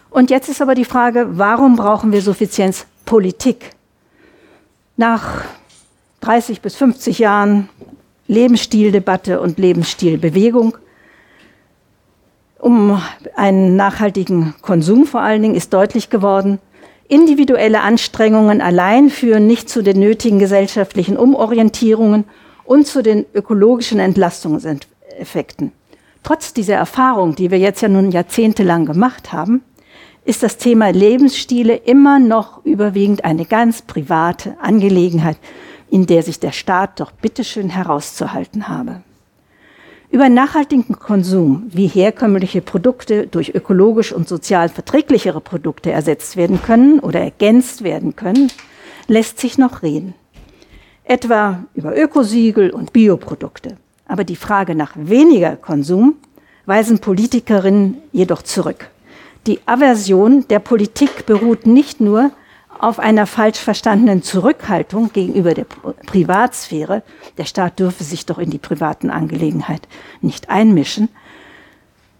Und 0.08 0.30
jetzt 0.30 0.48
ist 0.48 0.62
aber 0.62 0.74
die 0.74 0.86
Frage, 0.86 1.26
warum 1.32 1.76
brauchen 1.76 2.10
wir 2.10 2.22
Suffizienz 2.22 2.86
Politik? 3.04 3.72
Nach 4.96 5.44
30 6.22 6.62
bis 6.62 6.74
50 6.76 7.18
Jahren 7.18 7.68
Lebensstildebatte 8.28 9.42
und 9.42 9.58
Lebensstilbewegung 9.58 10.78
um 12.58 12.98
einen 13.36 13.76
nachhaltigen 13.76 14.54
Konsum 14.62 15.04
vor 15.04 15.20
allen 15.20 15.42
Dingen 15.42 15.54
ist 15.54 15.74
deutlich 15.74 16.08
geworden, 16.08 16.60
individuelle 17.08 17.82
Anstrengungen 17.82 18.62
allein 18.62 19.10
führen 19.10 19.46
nicht 19.46 19.68
zu 19.68 19.82
den 19.82 20.00
nötigen 20.00 20.38
gesellschaftlichen 20.38 21.18
Umorientierungen 21.18 22.24
und 22.64 22.86
zu 22.86 23.02
den 23.02 23.26
ökologischen 23.34 23.98
Entlastungseffekten. 23.98 25.72
Trotz 26.28 26.52
dieser 26.52 26.74
Erfahrung, 26.74 27.36
die 27.36 27.50
wir 27.50 27.58
jetzt 27.58 27.80
ja 27.80 27.88
nun 27.88 28.10
jahrzehntelang 28.10 28.84
gemacht 28.84 29.32
haben, 29.32 29.62
ist 30.26 30.42
das 30.42 30.58
Thema 30.58 30.90
Lebensstile 30.90 31.74
immer 31.74 32.18
noch 32.18 32.62
überwiegend 32.66 33.24
eine 33.24 33.46
ganz 33.46 33.80
private 33.80 34.54
Angelegenheit, 34.60 35.38
in 35.88 36.04
der 36.04 36.22
sich 36.22 36.38
der 36.38 36.52
Staat 36.52 37.00
doch 37.00 37.12
bitteschön 37.12 37.70
herauszuhalten 37.70 38.68
habe. 38.68 39.00
Über 40.10 40.28
nachhaltigen 40.28 40.98
Konsum, 40.98 41.62
wie 41.70 41.86
herkömmliche 41.86 42.60
Produkte 42.60 43.26
durch 43.26 43.54
ökologisch 43.54 44.12
und 44.12 44.28
sozial 44.28 44.68
verträglichere 44.68 45.40
Produkte 45.40 45.92
ersetzt 45.92 46.36
werden 46.36 46.60
können 46.60 47.00
oder 47.00 47.20
ergänzt 47.20 47.84
werden 47.84 48.16
können, 48.16 48.52
lässt 49.06 49.38
sich 49.38 49.56
noch 49.56 49.82
reden. 49.82 50.12
Etwa 51.04 51.64
über 51.72 51.96
Ökosiegel 51.96 52.68
und 52.68 52.92
Bioprodukte. 52.92 53.78
Aber 54.08 54.24
die 54.24 54.36
Frage 54.36 54.74
nach 54.74 54.92
weniger 54.96 55.56
Konsum 55.56 56.16
weisen 56.66 56.98
Politikerinnen 56.98 57.98
jedoch 58.12 58.42
zurück. 58.42 58.90
Die 59.46 59.60
Aversion 59.66 60.46
der 60.48 60.58
Politik 60.58 61.24
beruht 61.26 61.66
nicht 61.66 62.00
nur 62.00 62.30
auf 62.78 62.98
einer 62.98 63.26
falsch 63.26 63.58
verstandenen 63.58 64.22
Zurückhaltung 64.22 65.12
gegenüber 65.12 65.54
der 65.54 65.64
Privatsphäre, 66.06 67.02
der 67.36 67.44
Staat 67.44 67.78
dürfe 67.78 68.04
sich 68.04 68.26
doch 68.26 68.38
in 68.38 68.50
die 68.50 68.58
privaten 68.58 69.10
Angelegenheit 69.10 69.88
nicht 70.20 70.48
einmischen, 70.48 71.08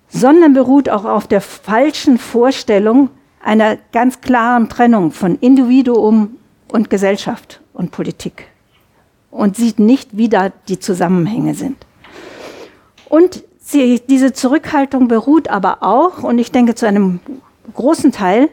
sondern 0.09 0.55
beruht 0.55 0.89
auch 0.89 1.05
auf 1.05 1.27
der 1.27 1.41
falschen 1.41 2.19
Vorstellung 2.19 3.11
einer 3.43 3.77
ganz 3.93 4.21
klaren 4.21 4.69
Trennung 4.69 5.13
von 5.13 5.37
Individuum 5.37 6.37
und 6.69 6.91
Gesellschaft 6.91 7.61
und 7.73 7.91
Politik 7.93 8.49
und 9.31 9.57
sieht 9.57 9.79
nicht, 9.79 10.17
wie 10.17 10.29
da 10.29 10.51
die 10.69 10.79
Zusammenhänge 10.79 11.55
sind. 11.55 11.77
Und 13.09 13.45
sie, 13.61 14.01
diese 14.09 14.33
Zurückhaltung 14.33 15.09
beruht 15.09 15.49
aber 15.49 15.83
auch, 15.83 16.23
und 16.23 16.39
ich 16.39 16.53
denke 16.53 16.75
zu 16.75 16.87
einem 16.87 17.21
großen 17.75 18.13
Teil, 18.13 18.49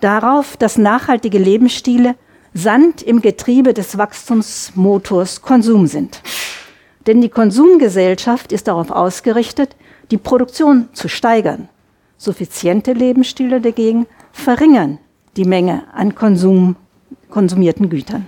darauf, 0.00 0.56
dass 0.56 0.78
nachhaltige 0.78 1.38
Lebensstile 1.38 2.14
Sand 2.54 3.02
im 3.02 3.20
Getriebe 3.20 3.74
des 3.74 3.96
Wachstumsmotors 3.96 5.42
Konsum 5.42 5.86
sind. 5.86 6.22
Denn 7.06 7.20
die 7.20 7.28
Konsumgesellschaft 7.28 8.52
ist 8.52 8.68
darauf 8.68 8.90
ausgerichtet, 8.90 9.76
die 10.10 10.18
Produktion 10.18 10.88
zu 10.92 11.08
steigern. 11.08 11.68
Suffiziente 12.16 12.92
Lebensstile 12.92 13.60
dagegen 13.60 14.06
verringern 14.32 14.98
die 15.36 15.44
Menge 15.44 15.84
an 15.94 16.14
Konsum, 16.14 16.76
konsumierten 17.30 17.88
Gütern. 17.88 18.26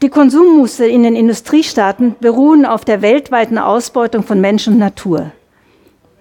Die 0.00 0.10
Konsummuster 0.10 0.86
in 0.86 1.02
den 1.02 1.16
Industriestaaten 1.16 2.14
beruhen 2.20 2.64
auf 2.64 2.84
der 2.84 3.02
weltweiten 3.02 3.58
Ausbeutung 3.58 4.22
von 4.22 4.40
Mensch 4.40 4.68
und 4.68 4.78
Natur. 4.78 5.32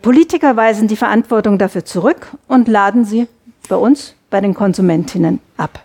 Politiker 0.01 0.55
weisen 0.55 0.87
die 0.87 0.95
Verantwortung 0.95 1.59
dafür 1.59 1.85
zurück 1.85 2.27
und 2.47 2.67
laden 2.67 3.05
sie 3.05 3.27
bei 3.69 3.75
uns, 3.75 4.15
bei 4.31 4.41
den 4.41 4.55
Konsumentinnen 4.55 5.41
ab. 5.57 5.83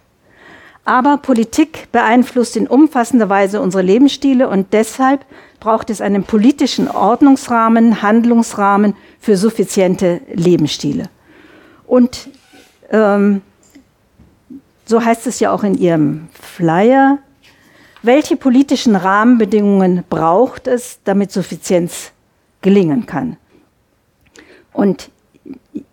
Aber 0.86 1.18
Politik 1.18 1.88
beeinflusst 1.92 2.56
in 2.56 2.66
umfassender 2.66 3.28
Weise 3.28 3.60
unsere 3.60 3.82
Lebensstile 3.82 4.48
und 4.48 4.72
deshalb 4.72 5.26
braucht 5.60 5.90
es 5.90 6.00
einen 6.00 6.24
politischen 6.24 6.88
Ordnungsrahmen, 6.88 8.00
Handlungsrahmen 8.00 8.94
für 9.20 9.36
suffiziente 9.36 10.22
Lebensstile. 10.32 11.10
Und 11.86 12.30
ähm, 12.90 13.42
so 14.86 15.04
heißt 15.04 15.26
es 15.26 15.40
ja 15.40 15.52
auch 15.52 15.62
in 15.62 15.76
Ihrem 15.76 16.28
Flyer, 16.32 17.18
welche 18.02 18.36
politischen 18.36 18.96
Rahmenbedingungen 18.96 20.04
braucht 20.08 20.66
es, 20.66 20.98
damit 21.04 21.32
Suffizienz 21.32 22.12
gelingen 22.60 23.06
kann? 23.06 23.36
Und 24.72 25.10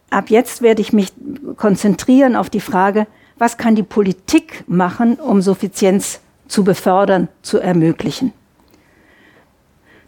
ab 0.09 0.29
jetzt 0.29 0.61
werde 0.61 0.81
ich 0.81 0.93
mich 0.93 1.13
konzentrieren 1.57 2.35
auf 2.35 2.49
die 2.49 2.61
Frage, 2.61 3.07
was 3.37 3.57
kann 3.57 3.75
die 3.75 3.83
Politik 3.83 4.63
machen, 4.67 5.15
um 5.15 5.41
Suffizienz 5.41 6.19
zu 6.47 6.63
befördern, 6.63 7.27
zu 7.41 7.59
ermöglichen. 7.59 8.33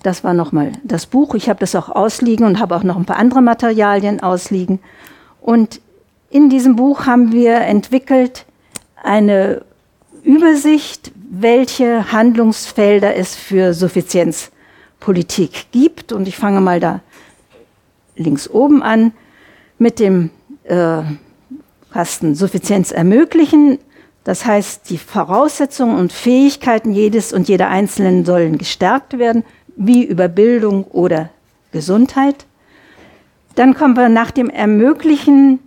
Das 0.04 0.24
war 0.24 0.34
nochmal 0.34 0.72
das 0.84 1.06
Buch. 1.06 1.36
Ich 1.36 1.48
habe 1.48 1.60
das 1.60 1.76
auch 1.76 1.90
ausliegen 1.90 2.46
und 2.46 2.60
habe 2.60 2.76
auch 2.76 2.84
noch 2.84 2.98
ein 2.98 3.06
paar 3.06 3.18
andere 3.18 3.42
Materialien 3.42 4.20
ausliegen. 4.22 4.80
Und 5.40 5.80
in 6.32 6.50
diesem 6.50 6.76
Buch 6.76 7.06
haben 7.06 7.32
wir 7.32 7.58
entwickelt 7.58 8.46
eine 9.04 9.64
Übersicht, 10.24 11.12
welche 11.34 12.12
Handlungsfelder 12.12 13.16
es 13.16 13.36
für 13.36 13.74
Suffizienzpolitik 13.74 15.72
gibt. 15.72 16.12
Und 16.12 16.28
ich 16.28 16.36
fange 16.36 16.60
mal 16.60 16.82
da 16.82 17.00
links 18.18 18.50
oben 18.50 18.84
an 18.84 19.14
mit 19.80 20.00
dem 20.00 20.30
äh, 20.66 21.02
Kasten 21.94 22.36
Suffizienz 22.36 22.92
ermöglichen. 22.92 23.80
Das 24.26 24.46
heißt, 24.46 24.90
die 24.90 24.98
Voraussetzungen 24.98 25.96
und 25.96 26.12
Fähigkeiten 26.12 26.92
jedes 26.92 27.32
und 27.32 27.48
jeder 27.48 27.70
Einzelnen 27.70 28.26
sollen 28.26 28.58
gestärkt 28.58 29.18
werden, 29.18 29.46
wie 29.78 30.04
über 30.04 30.28
Bildung 30.28 30.84
oder 30.84 31.30
Gesundheit. 31.72 32.46
Dann 33.56 33.74
kommen 33.74 33.96
wir 33.96 34.10
nach 34.10 34.32
dem 34.32 34.50
Ermöglichen 34.50 35.60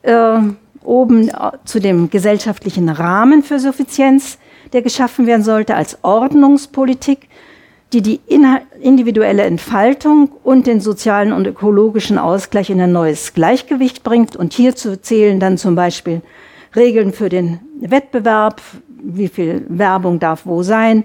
äh, 0.00 0.38
oben 0.82 1.30
zu 1.66 1.78
dem 1.78 2.08
gesellschaftlichen 2.08 2.88
Rahmen 2.88 3.42
für 3.42 3.60
Suffizienz, 3.60 4.38
der 4.72 4.82
geschaffen 4.82 5.26
werden 5.26 5.42
sollte 5.42 5.74
als 5.74 5.98
Ordnungspolitik 6.02 7.28
die 7.92 8.02
die 8.02 8.20
individuelle 8.80 9.42
Entfaltung 9.42 10.30
und 10.44 10.66
den 10.66 10.80
sozialen 10.80 11.32
und 11.32 11.46
ökologischen 11.46 12.18
Ausgleich 12.18 12.70
in 12.70 12.80
ein 12.80 12.92
neues 12.92 13.34
Gleichgewicht 13.34 14.04
bringt. 14.04 14.36
Und 14.36 14.52
hierzu 14.52 14.96
zählen 14.96 15.40
dann 15.40 15.58
zum 15.58 15.74
Beispiel 15.74 16.22
Regeln 16.76 17.12
für 17.12 17.28
den 17.28 17.58
Wettbewerb, 17.80 18.60
wie 19.02 19.28
viel 19.28 19.64
Werbung 19.68 20.20
darf 20.20 20.46
wo 20.46 20.62
sein, 20.62 21.04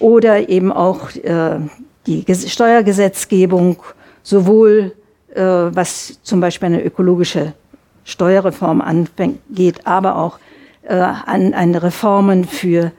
oder 0.00 0.48
eben 0.48 0.72
auch 0.72 1.14
äh, 1.14 1.60
die 2.06 2.24
Steuergesetzgebung, 2.28 3.76
sowohl 4.24 4.92
äh, 5.34 5.40
was 5.40 6.20
zum 6.22 6.40
Beispiel 6.40 6.66
eine 6.66 6.82
ökologische 6.82 7.52
Steuerreform 8.02 8.80
angeht, 8.80 9.86
aber 9.86 10.16
auch 10.16 10.38
äh, 10.86 10.94
an, 10.94 11.54
an 11.54 11.74
Reformen 11.74 12.44
für 12.44 12.92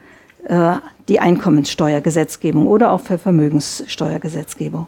äh, 0.47 0.73
die 1.07 1.19
Einkommenssteuergesetzgebung 1.19 2.67
oder 2.67 2.91
auch 2.91 3.01
für 3.01 3.17
Vermögenssteuergesetzgebung. 3.17 4.87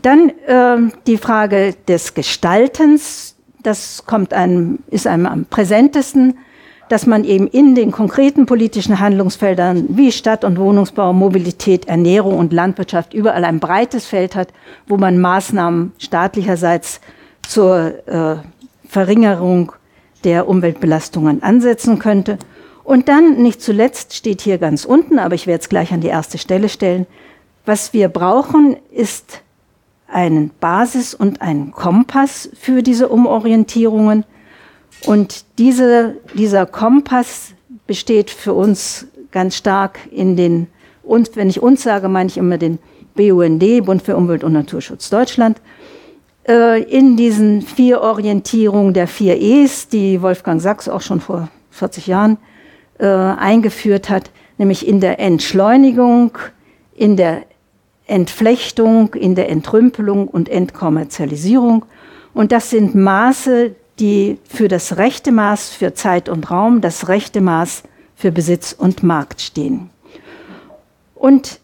Dann 0.00 0.30
äh, 0.46 0.92
die 1.06 1.18
Frage 1.18 1.74
des 1.88 2.14
Gestaltens, 2.14 3.36
das 3.62 4.04
kommt 4.06 4.32
einem, 4.32 4.78
ist 4.90 5.06
einem 5.06 5.26
am 5.26 5.44
präsentesten. 5.44 6.38
dass 6.92 7.06
man 7.06 7.24
eben 7.24 7.46
in 7.46 7.74
den 7.74 7.90
konkreten 7.90 8.44
politischen 8.44 9.00
Handlungsfeldern 9.00 9.86
wie 9.96 10.12
Stadt- 10.12 10.44
und 10.44 10.58
Wohnungsbau, 10.58 11.14
Mobilität, 11.14 11.88
Ernährung 11.88 12.36
und 12.36 12.52
Landwirtschaft 12.52 13.14
überall 13.14 13.46
ein 13.46 13.60
breites 13.60 14.04
Feld 14.04 14.34
hat, 14.34 14.48
wo 14.86 14.98
man 14.98 15.18
Maßnahmen 15.18 15.92
staatlicherseits 15.96 17.00
zur 17.48 18.06
äh, 18.06 18.36
Verringerung 18.86 19.72
der 20.24 20.48
Umweltbelastungen 20.48 21.42
ansetzen 21.42 21.98
könnte. 21.98 22.38
Und 22.84 23.08
dann, 23.08 23.42
nicht 23.42 23.62
zuletzt, 23.62 24.14
steht 24.14 24.42
hier 24.42 24.58
ganz 24.58 24.84
unten, 24.84 25.18
aber 25.18 25.34
ich 25.34 25.46
werde 25.46 25.62
es 25.62 25.68
gleich 25.68 25.92
an 25.92 26.00
die 26.00 26.08
erste 26.08 26.38
Stelle 26.38 26.68
stellen, 26.68 27.06
was 27.64 27.92
wir 27.92 28.08
brauchen, 28.08 28.76
ist 28.90 29.42
einen 30.08 30.50
Basis 30.60 31.14
und 31.14 31.40
einen 31.40 31.70
Kompass 31.72 32.50
für 32.58 32.82
diese 32.82 33.08
Umorientierungen. 33.08 34.24
Und 35.06 35.44
diese, 35.58 36.16
dieser 36.34 36.66
Kompass 36.66 37.52
besteht 37.86 38.30
für 38.30 38.52
uns 38.52 39.06
ganz 39.30 39.56
stark 39.56 39.98
in 40.10 40.36
den, 40.36 40.66
und 41.02 41.36
wenn 41.36 41.48
ich 41.48 41.62
uns 41.62 41.82
sage, 41.82 42.08
meine 42.08 42.28
ich 42.28 42.36
immer 42.36 42.58
den 42.58 42.78
BUND, 43.14 43.84
Bund 43.84 44.02
für 44.02 44.16
Umwelt 44.16 44.44
und 44.44 44.52
Naturschutz 44.52 45.10
Deutschland, 45.10 45.60
in 46.44 47.16
diesen 47.16 47.62
vier 47.62 48.00
Orientierungen 48.00 48.94
der 48.94 49.06
vier 49.06 49.40
E's, 49.40 49.88
die 49.88 50.22
Wolfgang 50.22 50.60
Sachs 50.60 50.88
auch 50.88 51.00
schon 51.00 51.20
vor 51.20 51.48
40 51.70 52.08
Jahren 52.08 52.38
äh, 52.98 53.06
eingeführt 53.06 54.10
hat, 54.10 54.30
nämlich 54.58 54.86
in 54.86 55.00
der 55.00 55.20
Entschleunigung, 55.20 56.36
in 56.94 57.16
der 57.16 57.42
Entflechtung, 58.06 59.14
in 59.14 59.34
der 59.34 59.48
Entrümpelung 59.48 60.28
und 60.28 60.48
Entkommerzialisierung. 60.48 61.84
Und 62.34 62.52
das 62.52 62.70
sind 62.70 62.94
Maße, 62.94 63.74
die 63.98 64.38
für 64.44 64.68
das 64.68 64.96
rechte 64.96 65.32
Maß 65.32 65.70
für 65.70 65.94
Zeit 65.94 66.28
und 66.28 66.50
Raum, 66.50 66.80
das 66.80 67.08
rechte 67.08 67.40
Maß 67.40 67.84
für 68.16 68.32
Besitz 68.32 68.72
und 68.72 69.02
Markt 69.02 69.40
stehen. 69.40 69.90
Und 71.14 71.60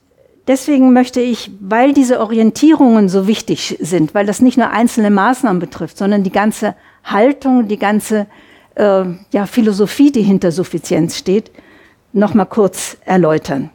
deswegen 0.48 0.92
möchte 0.92 1.20
ich, 1.20 1.50
weil 1.60 1.92
diese 1.92 2.20
Orientierungen 2.20 3.08
so 3.08 3.28
wichtig 3.28 3.76
sind, 3.80 4.14
weil 4.14 4.26
das 4.26 4.40
nicht 4.40 4.58
nur 4.58 4.70
einzelne 4.70 5.10
Maßnahmen 5.10 5.60
betrifft, 5.60 5.98
sondern 5.98 6.24
die 6.24 6.32
ganze 6.32 6.74
Haltung, 7.04 7.68
die 7.68 7.78
ganze 7.78 8.26
äh, 8.74 9.04
ja, 9.32 9.46
Philosophie, 9.46 10.10
die 10.10 10.22
hinter 10.22 10.50
Suffizienz 10.50 11.16
steht, 11.16 11.52
noch 12.12 12.34
mal 12.34 12.46
kurz 12.46 12.96
erläutern. 13.04 13.70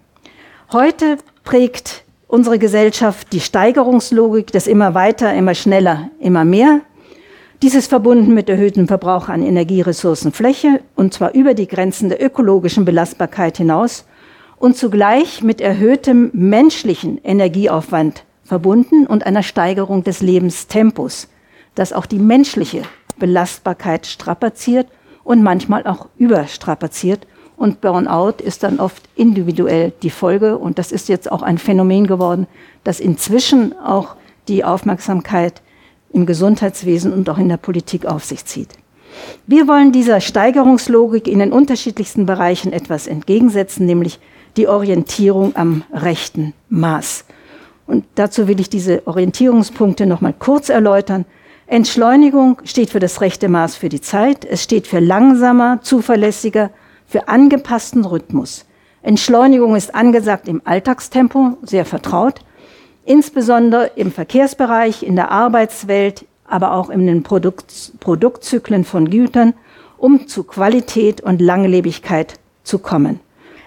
Heute 0.71 1.17
prägt 1.43 2.03
unsere 2.27 2.59
Gesellschaft 2.59 3.31
die 3.31 3.39
Steigerungslogik 3.39 4.51
des 4.51 4.67
immer 4.67 4.93
weiter, 4.93 5.33
immer 5.33 5.53
schneller, 5.53 6.09
immer 6.19 6.43
mehr 6.43 6.81
dies 7.63 7.75
ist 7.75 7.87
verbunden 7.87 8.33
mit 8.33 8.49
erhöhtem 8.49 8.89
Verbrauch 8.89 9.29
an 9.29 9.41
Energieressourcenfläche 9.41 10.81
und 10.95 11.13
zwar 11.13 11.33
über 11.33 11.53
die 11.53 11.65
Grenzen 11.65 12.09
der 12.09 12.21
ökologischen 12.21 12.83
Belastbarkeit 12.83 13.55
hinaus 13.55 14.03
und 14.57 14.77
zugleich 14.77 15.43
mit 15.43 15.61
erhöhtem 15.61 16.29
menschlichen 16.33 17.19
Energieaufwand 17.23 18.23
verbunden 18.43 19.07
und 19.07 19.25
einer 19.25 19.43
Steigerung 19.43 20.03
des 20.03 20.21
Lebenstempos, 20.21 21.27
das 21.75 21.93
auch 21.93 22.05
die 22.05 22.19
menschliche 22.19 22.83
Belastbarkeit 23.17 24.05
strapaziert 24.05 24.87
und 25.23 25.43
manchmal 25.43 25.85
auch 25.87 26.07
überstrapaziert. 26.17 27.25
Und 27.55 27.81
Burnout 27.81 28.43
ist 28.43 28.63
dann 28.63 28.79
oft 28.79 29.03
individuell 29.15 29.93
die 30.01 30.09
Folge. 30.09 30.57
Und 30.57 30.79
das 30.79 30.91
ist 30.91 31.07
jetzt 31.07 31.31
auch 31.31 31.43
ein 31.43 31.57
Phänomen 31.57 32.07
geworden, 32.07 32.47
das 32.83 32.99
inzwischen 32.99 33.77
auch 33.79 34.15
die 34.47 34.63
Aufmerksamkeit 34.63 35.61
im 36.11 36.25
Gesundheitswesen 36.25 37.13
und 37.13 37.29
auch 37.29 37.37
in 37.37 37.49
der 37.49 37.57
Politik 37.57 38.05
auf 38.05 38.25
sich 38.25 38.45
zieht. 38.45 38.69
Wir 39.47 39.67
wollen 39.67 39.91
dieser 39.91 40.21
Steigerungslogik 40.21 41.27
in 41.27 41.39
den 41.39 41.51
unterschiedlichsten 41.51 42.25
Bereichen 42.25 42.73
etwas 42.73 43.07
entgegensetzen, 43.07 43.85
nämlich 43.85 44.19
die 44.57 44.67
Orientierung 44.67 45.55
am 45.55 45.83
rechten 45.93 46.53
Maß. 46.69 47.25
Und 47.85 48.05
dazu 48.15 48.47
will 48.47 48.59
ich 48.59 48.69
diese 48.69 49.05
Orientierungspunkte 49.07 50.05
noch 50.05 50.21
mal 50.21 50.33
kurz 50.33 50.69
erläutern. 50.69 51.25
Entschleunigung 51.67 52.61
steht 52.63 52.89
für 52.89 52.99
das 52.99 53.21
rechte 53.21 53.49
Maß 53.49 53.75
für 53.75 53.89
die 53.89 54.01
Zeit. 54.01 54.45
Es 54.45 54.63
steht 54.63 54.87
für 54.87 54.99
langsamer, 54.99 55.79
zuverlässiger, 55.81 56.69
für 57.07 57.27
angepassten 57.27 58.05
Rhythmus. 58.05 58.65
Entschleunigung 59.01 59.75
ist 59.75 59.93
angesagt 59.93 60.47
im 60.47 60.61
Alltagstempo, 60.63 61.57
sehr 61.63 61.85
vertraut 61.85 62.41
insbesondere 63.05 63.91
im 63.95 64.11
Verkehrsbereich, 64.11 65.03
in 65.03 65.15
der 65.15 65.31
Arbeitswelt, 65.31 66.25
aber 66.45 66.73
auch 66.73 66.89
in 66.89 67.05
den 67.07 67.23
Produkt, 67.23 67.93
Produktzyklen 67.99 68.85
von 68.85 69.09
Gütern, 69.09 69.53
um 69.97 70.27
zu 70.27 70.43
Qualität 70.43 71.21
und 71.21 71.41
Langlebigkeit 71.41 72.35
zu 72.63 72.79
kommen. 72.79 73.19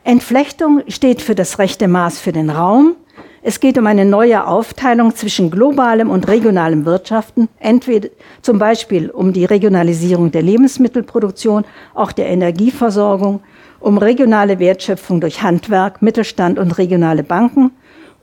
Entflechtung 0.06 0.82
steht 0.86 1.20
für 1.20 1.34
das 1.34 1.58
rechte 1.58 1.88
Maß 1.88 2.20
für 2.20 2.30
den 2.30 2.48
Raum. 2.48 2.94
Es 3.42 3.58
geht 3.58 3.76
um 3.76 3.88
eine 3.88 4.04
neue 4.04 4.46
Aufteilung 4.46 5.16
zwischen 5.16 5.50
globalem 5.50 6.10
und 6.10 6.28
regionalem 6.28 6.84
Wirtschaften, 6.84 7.48
entweder 7.58 8.10
zum 8.40 8.60
Beispiel 8.60 9.10
um 9.10 9.32
die 9.32 9.44
Regionalisierung 9.44 10.30
der 10.30 10.42
Lebensmittelproduktion, 10.42 11.64
auch 11.92 12.12
der 12.12 12.28
Energieversorgung, 12.28 13.40
um 13.80 13.98
regionale 13.98 14.60
Wertschöpfung 14.60 15.20
durch 15.20 15.42
Handwerk, 15.42 16.02
Mittelstand 16.02 16.60
und 16.60 16.78
regionale 16.78 17.24
Banken 17.24 17.72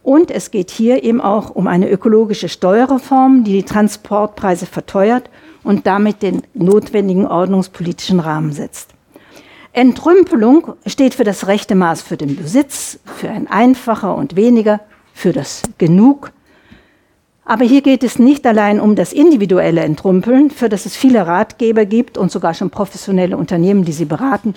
und 0.04 0.32
es 0.32 0.52
geht 0.52 0.72
hier 0.72 1.04
eben 1.04 1.20
auch 1.20 1.50
um 1.50 1.68
eine 1.68 1.90
ökologische 1.90 2.48
Steuerreform, 2.48 3.44
die 3.44 3.54
die 3.54 3.64
Transportpreise 3.64 4.68
verteuert 4.68 5.30
und 5.64 5.86
damit 5.86 6.22
den 6.22 6.44
notwendigen 6.54 7.28
ordnungspolitischen 7.28 8.22
Rahmen 8.22 8.54
setzt. 8.54 8.94
Entrümpelung 9.74 10.74
steht 10.86 11.16
für 11.16 11.24
das 11.24 11.48
rechte 11.48 11.74
Maß 11.74 12.04
für 12.04 12.16
den 12.16 12.36
Besitz, 12.36 13.00
für 13.18 13.30
ein 13.30 13.48
einfacher 13.48 14.16
und 14.16 14.36
weniger, 14.36 14.82
für 15.16 15.34
das 15.34 15.64
Genug. 15.80 16.32
Aber 17.44 17.66
hier 17.66 17.82
geht 17.82 18.04
es 18.04 18.20
nicht 18.20 18.46
allein 18.46 18.80
um 18.80 18.96
das 18.96 19.12
individuelle 19.12 19.82
Entrümpeln, 19.82 20.52
für 20.52 20.70
das 20.70 20.86
es 20.86 20.96
viele 20.96 21.26
Ratgeber 21.26 21.86
gibt 21.86 22.20
und 22.20 22.32
sogar 22.32 22.54
schon 22.54 22.70
professionelle 22.70 23.36
Unternehmen, 23.36 23.84
die 23.84 23.92
sie 23.94 24.06
beraten, 24.06 24.54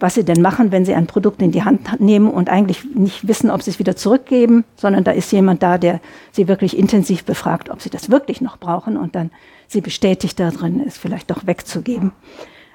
was 0.00 0.14
sie 0.14 0.24
denn 0.24 0.42
machen, 0.42 0.70
wenn 0.70 0.84
sie 0.84 0.94
ein 0.94 1.06
Produkt 1.06 1.40
in 1.40 1.50
die 1.50 1.64
Hand 1.64 1.98
nehmen 1.98 2.30
und 2.30 2.50
eigentlich 2.50 2.84
nicht 2.94 3.26
wissen, 3.26 3.50
ob 3.50 3.62
sie 3.62 3.70
es 3.70 3.78
wieder 3.78 3.96
zurückgeben, 3.96 4.64
sondern 4.76 5.02
da 5.02 5.12
ist 5.12 5.32
jemand 5.32 5.62
da, 5.62 5.78
der 5.78 6.00
sie 6.30 6.46
wirklich 6.46 6.78
intensiv 6.78 7.24
befragt, 7.24 7.70
ob 7.70 7.80
sie 7.80 7.90
das 7.90 8.10
wirklich 8.10 8.42
noch 8.42 8.58
brauchen 8.58 8.98
und 8.98 9.16
dann 9.16 9.30
sie 9.66 9.80
bestätigt 9.80 10.38
darin, 10.38 10.82
es 10.86 10.98
vielleicht 10.98 11.30
doch 11.30 11.46
wegzugeben. 11.46 12.12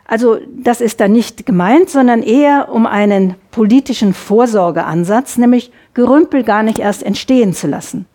Also 0.06 0.38
das 0.56 0.82
ist 0.82 1.00
da 1.00 1.08
nicht 1.08 1.46
gemeint, 1.46 1.90
sondern 1.90 2.24
eher 2.24 2.70
um 2.72 2.86
einen 2.86 3.36
politischen 3.52 4.14
Vorsorgeansatz, 4.14 5.38
nämlich 5.38 5.72
Gerümpel 5.94 6.44
gar 6.44 6.64
nicht 6.64 6.80
erst 6.80 7.04
entstehen 7.04 7.54
zu 7.54 7.68
lassen. 7.68 8.06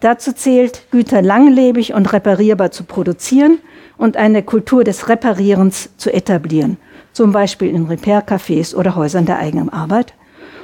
Dazu 0.00 0.32
zählt, 0.32 0.82
Güter 0.90 1.22
langlebig 1.22 1.94
und 1.94 2.12
reparierbar 2.12 2.72
zu 2.72 2.84
produzieren 2.84 3.58
und 3.96 4.16
eine 4.16 4.42
Kultur 4.42 4.82
des 4.82 5.08
Reparierens 5.08 5.90
zu 5.96 6.12
etablieren 6.12 6.76
zum 7.12 7.32
Beispiel 7.32 7.68
in 7.68 7.86
Repair-Cafés 7.86 8.74
oder 8.74 8.96
Häusern 8.96 9.26
der 9.26 9.38
eigenen 9.38 9.68
Arbeit. 9.68 10.14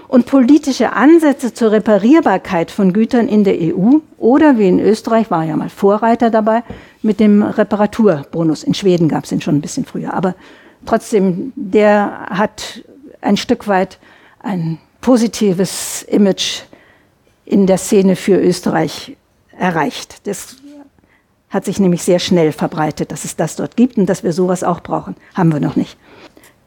Und 0.09 0.25
politische 0.25 0.94
Ansätze 0.94 1.53
zur 1.53 1.71
Reparierbarkeit 1.71 2.71
von 2.71 2.94
Gütern 2.94 3.29
in 3.29 3.44
der 3.44 3.57
EU 3.61 3.99
oder 4.16 4.59
wie 4.59 4.66
in 4.66 4.81
Österreich 4.81 5.31
war 5.31 5.44
ja 5.44 5.55
mal 5.55 5.68
Vorreiter 5.68 6.31
dabei 6.31 6.64
mit 7.03 7.21
dem 7.21 7.42
Reparaturbonus. 7.42 8.62
In 8.62 8.73
Schweden 8.73 9.09
gab 9.09 9.25
es 9.25 9.33
ihn 9.33 9.42
schon 9.42 9.57
ein 9.57 9.61
bisschen 9.61 9.85
früher, 9.85 10.14
aber 10.14 10.35
trotzdem, 10.87 11.53
der 11.57 12.27
hat 12.31 12.83
ein 13.21 13.37
Stück 13.37 13.68
weit 13.68 13.99
ein 14.40 14.79
positives 15.03 16.05
Image 16.05 16.62
in 17.44 17.66
der 17.66 17.79
Szene 17.79 18.16
für 18.16 18.40
Österreich 18.40 19.16
erreicht. 19.59 20.27
Das 20.27 20.57
hat 21.51 21.66
sich 21.66 21.81
nämlich 21.81 22.03
sehr 22.03 22.18
schnell 22.18 22.53
verbreitet, 22.53 23.12
dass 23.12 23.25
es 23.25 23.37
das 23.37 23.57
dort 23.57 23.77
gibt 23.77 23.99
und 23.99 24.07
dass 24.07 24.25
wir 24.25 24.33
sowas 24.33 24.64
auch 24.64 24.81
brauchen. 24.81 25.16
Haben 25.35 25.53
wir 25.53 25.61
noch 25.61 25.77
nicht. 25.77 25.99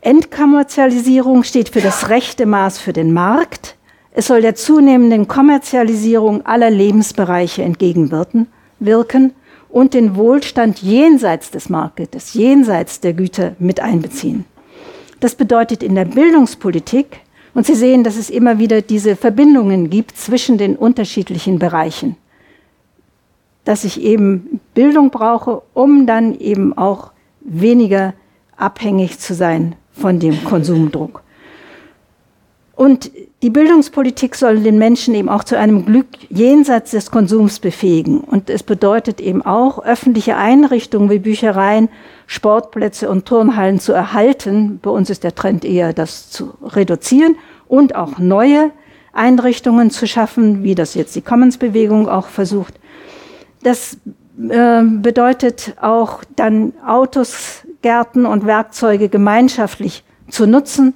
Entkommerzialisierung 0.02 1.44
steht 1.44 1.70
für 1.70 1.82
das 1.82 2.10
rechte 2.10 2.48
Maß 2.48 2.80
für 2.80 2.92
den 2.92 3.14
Markt. 3.14 3.76
Es 4.14 4.28
soll 4.28 4.42
der 4.42 4.56
zunehmenden 4.56 5.28
Kommerzialisierung 5.28 6.44
aller 6.46 6.72
Lebensbereiche 6.72 7.62
entgegenwirken 7.62 8.48
wirken 8.80 9.34
und 9.70 9.94
den 9.94 10.16
Wohlstand 10.16 10.80
jenseits 10.82 11.52
des 11.52 11.70
Marktes, 11.70 12.34
jenseits 12.34 13.00
der 13.00 13.14
Güter 13.14 13.56
mit 13.60 13.80
einbeziehen. 13.80 14.46
Das 15.20 15.36
bedeutet 15.36 15.84
in 15.84 15.94
der 15.96 16.06
Bildungspolitik, 16.06 17.22
und 17.54 17.66
Sie 17.66 17.76
sehen, 17.76 18.04
dass 18.04 18.16
es 18.16 18.30
immer 18.30 18.60
wieder 18.60 18.82
diese 18.82 19.16
Verbindungen 19.16 19.90
gibt 19.90 20.18
zwischen 20.18 20.58
den 20.58 20.76
unterschiedlichen 20.78 21.60
Bereichen, 21.60 22.16
dass 23.66 23.84
ich 23.84 24.02
eben 24.02 24.62
Bildung 24.74 25.12
brauche, 25.12 25.62
um 25.74 26.08
dann 26.08 26.40
eben 26.40 26.76
auch 26.76 27.12
weniger 27.42 28.14
abhängig 28.62 29.20
zu 29.20 29.34
sein 29.34 29.76
von 29.92 30.20
dem 30.20 30.44
Konsumdruck. 30.44 31.24
Und 32.76 33.12
die 33.44 33.50
Bildungspolitik 33.52 34.36
soll 34.36 34.60
den 34.60 34.80
Menschen 34.80 35.14
eben 35.14 35.30
auch 35.30 35.44
zu 35.44 35.58
einem 35.58 35.86
Glück 35.86 36.08
jenseits 36.30 36.92
des 36.92 37.12
Konsums 37.12 37.60
befähigen. 37.60 38.22
Und 38.22 38.50
es 38.50 38.64
bedeutet 38.64 39.20
eben 39.20 39.44
auch, 39.44 39.84
öffentliche 39.84 40.36
Einrichtungen 40.36 41.10
wie 41.10 41.20
Büchereien, 41.20 41.90
Sportplätze 42.26 43.10
und 43.10 43.26
Turnhallen 43.26 43.80
zu 43.80 43.94
erhalten. 43.94 44.80
Bei 44.82 44.90
uns 44.90 45.10
ist 45.12 45.24
der 45.24 45.36
Trend 45.36 45.64
eher, 45.64 45.94
das 45.94 46.32
zu 46.32 46.54
reduzieren 46.64 47.36
und 47.68 47.96
auch 47.96 48.18
neue 48.18 48.72
Einrichtungen 49.14 49.92
zu 49.92 50.08
schaffen, 50.08 50.64
wie 50.64 50.74
das 50.74 50.96
jetzt 50.96 51.16
die 51.16 51.22
Commons-Bewegung 51.22 52.10
auch 52.10 52.28
versucht. 52.28 52.80
Das 53.64 53.98
äh, 54.50 54.82
bedeutet 54.84 55.76
auch 55.82 56.24
dann 56.36 56.74
Autos, 56.86 57.64
Gärten 57.82 58.26
und 58.26 58.46
Werkzeuge 58.46 59.10
gemeinschaftlich 59.10 60.04
zu 60.30 60.48
nutzen 60.48 60.94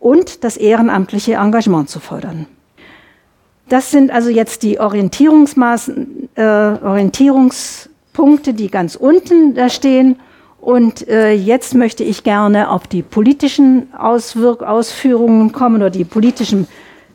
und 0.00 0.44
das 0.44 0.56
ehrenamtliche 0.56 1.34
Engagement 1.34 1.88
zu 1.88 2.00
fördern. 2.00 2.46
Das 3.68 3.90
sind 3.90 4.10
also 4.10 4.30
jetzt 4.30 4.62
die 4.62 4.80
Orientierungsmaßen, 4.80 6.30
äh, 6.36 6.42
Orientierungspunkte, 6.42 8.54
die 8.54 8.68
ganz 8.68 8.96
unten 8.96 9.54
da 9.54 9.68
stehen. 9.68 10.16
Und 10.60 11.06
äh, 11.06 11.32
jetzt 11.32 11.74
möchte 11.74 12.02
ich 12.02 12.24
gerne 12.24 12.70
auf 12.70 12.86
die 12.86 13.02
politischen 13.02 13.92
Auswirk 13.94 14.62
Ausführungen 14.62 15.52
kommen 15.52 15.76
oder 15.76 15.90
die 15.90 16.04
politischen 16.04 16.66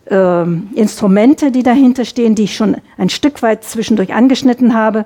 äh, 0.06 0.44
Instrumente, 0.76 1.52
die 1.52 1.64
dahinter 1.64 2.06
stehen, 2.06 2.36
die 2.36 2.44
ich 2.44 2.56
schon 2.56 2.78
ein 2.98 3.10
Stück 3.10 3.42
weit 3.42 3.64
zwischendurch 3.64 4.14
angeschnitten 4.14 4.76
habe. 4.76 5.06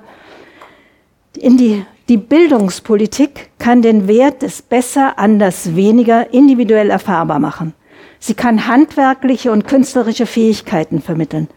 In 1.34 1.56
die 1.56 1.82
die 2.08 2.16
Bildungspolitik 2.16 3.50
kann 3.68 3.82
den 3.82 4.08
Wert 4.08 4.40
des 4.40 4.62
Besser, 4.62 5.18
anders, 5.18 5.76
weniger 5.76 6.32
individuell 6.32 6.88
erfahrbar 6.88 7.38
machen. 7.38 7.74
Sie 8.18 8.32
kann 8.32 8.66
handwerkliche 8.66 9.52
und 9.52 9.66
künstlerische 9.66 10.24
Fähigkeiten 10.24 11.02
vermitteln. 11.02 11.48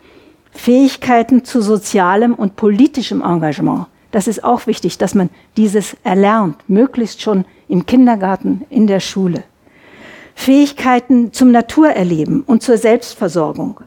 Fähigkeiten 0.51 1.45
zu 1.45 1.61
sozialem 1.61 2.33
und 2.33 2.57
politischem 2.57 3.21
Engagement. 3.21 3.85
Das 4.11 4.27
ist 4.27 4.43
auch 4.43 4.67
wichtig, 4.67 4.97
dass 4.97 5.15
man 5.15 5.29
dieses 5.55 5.95
erlernt, 6.03 6.57
möglichst 6.67 7.21
schon 7.21 7.45
im 7.69 7.85
Kindergarten, 7.85 8.65
in 8.69 8.87
der 8.87 8.99
Schule. 8.99 9.45
Fähigkeiten 10.35 11.31
zum 11.31 11.51
Naturerleben 11.51 12.41
und 12.41 12.61
zur 12.61 12.77
Selbstversorgung. 12.77 13.79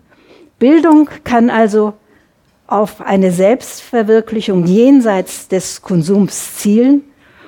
Bildung 0.59 1.11
kann 1.25 1.51
also 1.51 1.93
auf 2.69 3.03
eine 3.03 3.33
Selbstverwirklichung 3.33 4.65
jenseits 4.65 5.47
des 5.49 5.83
Konsums 5.83 6.57
zielen. 6.57 7.03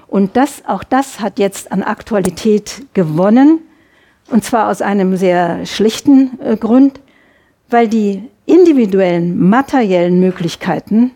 Und 0.08 0.36
das, 0.36 0.64
auch 0.66 0.84
das 0.84 1.20
hat 1.20 1.38
jetzt 1.38 1.72
an 1.72 1.82
Aktualität 1.82 2.86
gewonnen. 2.94 3.60
Und 4.30 4.44
zwar 4.44 4.68
aus 4.68 4.82
einem 4.82 5.16
sehr 5.16 5.66
schlichten 5.66 6.38
äh, 6.40 6.56
Grund, 6.56 7.00
weil 7.68 7.88
die 7.88 8.22
individuellen 8.44 9.48
materiellen 9.48 10.20
Möglichkeiten, 10.20 11.10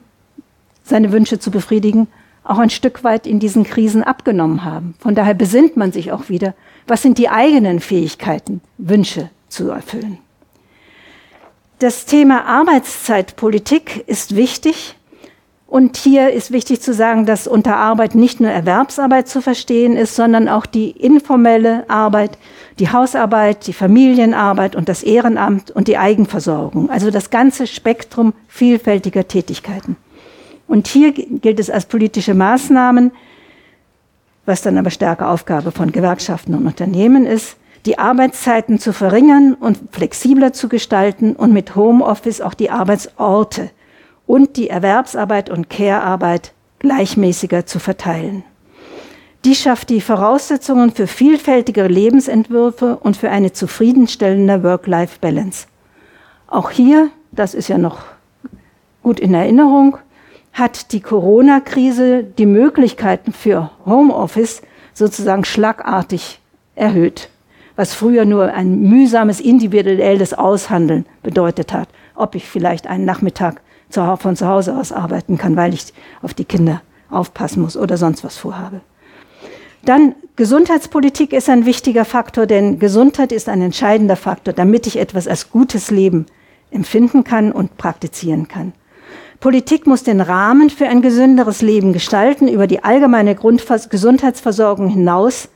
seine 0.82 1.12
Wünsche 1.12 1.38
zu 1.38 1.50
befriedigen, 1.50 2.08
auch 2.42 2.58
ein 2.58 2.70
Stück 2.70 3.04
weit 3.04 3.26
in 3.26 3.38
diesen 3.38 3.64
Krisen 3.64 4.02
abgenommen 4.02 4.64
haben. 4.64 4.94
Von 4.98 5.14
daher 5.14 5.34
besinnt 5.34 5.76
man 5.76 5.92
sich 5.92 6.10
auch 6.10 6.28
wieder, 6.28 6.54
was 6.86 7.02
sind 7.02 7.18
die 7.18 7.28
eigenen 7.28 7.80
Fähigkeiten, 7.80 8.60
Wünsche 8.78 9.30
zu 9.48 9.70
erfüllen. 9.70 10.18
Das 11.78 12.06
Thema 12.06 12.44
Arbeitszeitpolitik 12.44 14.04
ist 14.06 14.36
wichtig. 14.36 14.96
Und 15.70 15.96
hier 15.96 16.32
ist 16.32 16.50
wichtig 16.50 16.82
zu 16.82 16.92
sagen, 16.92 17.26
dass 17.26 17.46
unter 17.46 17.76
Arbeit 17.76 18.16
nicht 18.16 18.40
nur 18.40 18.50
Erwerbsarbeit 18.50 19.28
zu 19.28 19.40
verstehen 19.40 19.96
ist, 19.96 20.16
sondern 20.16 20.48
auch 20.48 20.66
die 20.66 20.90
informelle 20.90 21.88
Arbeit, 21.88 22.38
die 22.80 22.90
Hausarbeit, 22.90 23.68
die 23.68 23.72
Familienarbeit 23.72 24.74
und 24.74 24.88
das 24.88 25.04
Ehrenamt 25.04 25.70
und 25.70 25.86
die 25.86 25.96
Eigenversorgung. 25.96 26.90
Also 26.90 27.12
das 27.12 27.30
ganze 27.30 27.68
Spektrum 27.68 28.34
vielfältiger 28.48 29.28
Tätigkeiten. 29.28 29.94
Und 30.66 30.88
hier 30.88 31.12
gilt 31.12 31.60
es 31.60 31.70
als 31.70 31.86
politische 31.86 32.34
Maßnahmen, 32.34 33.12
was 34.46 34.62
dann 34.62 34.76
aber 34.76 34.90
stärker 34.90 35.30
Aufgabe 35.30 35.70
von 35.70 35.92
Gewerkschaften 35.92 36.56
und 36.56 36.66
Unternehmen 36.66 37.26
ist, 37.26 37.56
die 37.86 37.96
Arbeitszeiten 37.96 38.80
zu 38.80 38.92
verringern 38.92 39.54
und 39.54 39.78
flexibler 39.92 40.52
zu 40.52 40.68
gestalten 40.68 41.36
und 41.36 41.52
mit 41.52 41.76
Homeoffice 41.76 42.40
auch 42.40 42.54
die 42.54 42.70
Arbeitsorte 42.70 43.70
und 44.30 44.56
die 44.56 44.70
Erwerbsarbeit 44.70 45.50
und 45.50 45.68
Care-Arbeit 45.68 46.52
gleichmäßiger 46.78 47.66
zu 47.66 47.80
verteilen. 47.80 48.44
Die 49.44 49.56
schafft 49.56 49.90
die 49.90 50.00
Voraussetzungen 50.00 50.92
für 50.92 51.08
vielfältigere 51.08 51.88
Lebensentwürfe 51.88 52.96
und 53.02 53.16
für 53.16 53.28
eine 53.30 53.52
zufriedenstellende 53.52 54.62
Work-Life-Balance. 54.62 55.66
Auch 56.46 56.70
hier, 56.70 57.10
das 57.32 57.54
ist 57.54 57.66
ja 57.66 57.76
noch 57.76 58.04
gut 59.02 59.18
in 59.18 59.34
Erinnerung, 59.34 59.98
hat 60.52 60.92
die 60.92 61.00
Corona-Krise 61.00 62.22
die 62.22 62.46
Möglichkeiten 62.46 63.32
für 63.32 63.72
Homeoffice 63.84 64.62
sozusagen 64.94 65.44
schlagartig 65.44 66.38
erhöht 66.76 67.30
was 67.80 67.94
früher 67.94 68.26
nur 68.26 68.52
ein 68.52 68.82
mühsames 68.82 69.40
individuelles 69.40 70.34
Aushandeln 70.34 71.06
bedeutet 71.22 71.72
hat, 71.72 71.88
ob 72.14 72.34
ich 72.34 72.46
vielleicht 72.46 72.86
einen 72.86 73.06
Nachmittag 73.06 73.62
von 73.90 74.36
zu 74.36 74.46
Hause 74.46 74.76
aus 74.76 74.92
arbeiten 74.92 75.38
kann, 75.38 75.56
weil 75.56 75.74
ich 75.74 75.92
auf 76.22 76.34
die 76.34 76.44
Kinder 76.44 76.82
aufpassen 77.10 77.62
muss 77.62 77.76
oder 77.76 77.96
sonst 77.96 78.24
was 78.24 78.36
vorhabe. 78.36 78.80
Dann 79.84 80.14
Gesundheitspolitik 80.36 81.32
ist 81.32 81.48
ein 81.48 81.64
wichtiger 81.66 82.04
Faktor, 82.04 82.46
denn 82.46 82.78
Gesundheit 82.78 83.32
ist 83.32 83.48
ein 83.48 83.62
entscheidender 83.62 84.16
Faktor, 84.16 84.54
damit 84.54 84.86
ich 84.86 84.98
etwas 84.98 85.26
als 85.26 85.50
gutes 85.50 85.90
Leben 85.90 86.26
empfinden 86.70 87.24
kann 87.24 87.50
und 87.50 87.76
praktizieren 87.78 88.46
kann. 88.46 88.72
Politik 89.40 89.86
muss 89.86 90.02
den 90.02 90.20
Rahmen 90.20 90.68
für 90.68 90.86
ein 90.86 91.00
gesünderes 91.00 91.62
Leben 91.62 91.92
gestalten, 91.92 92.46
über 92.46 92.66
die 92.66 92.84
allgemeine 92.84 93.34
Grundgesundheitsversorgung 93.34 94.88
hinaus 94.88 95.48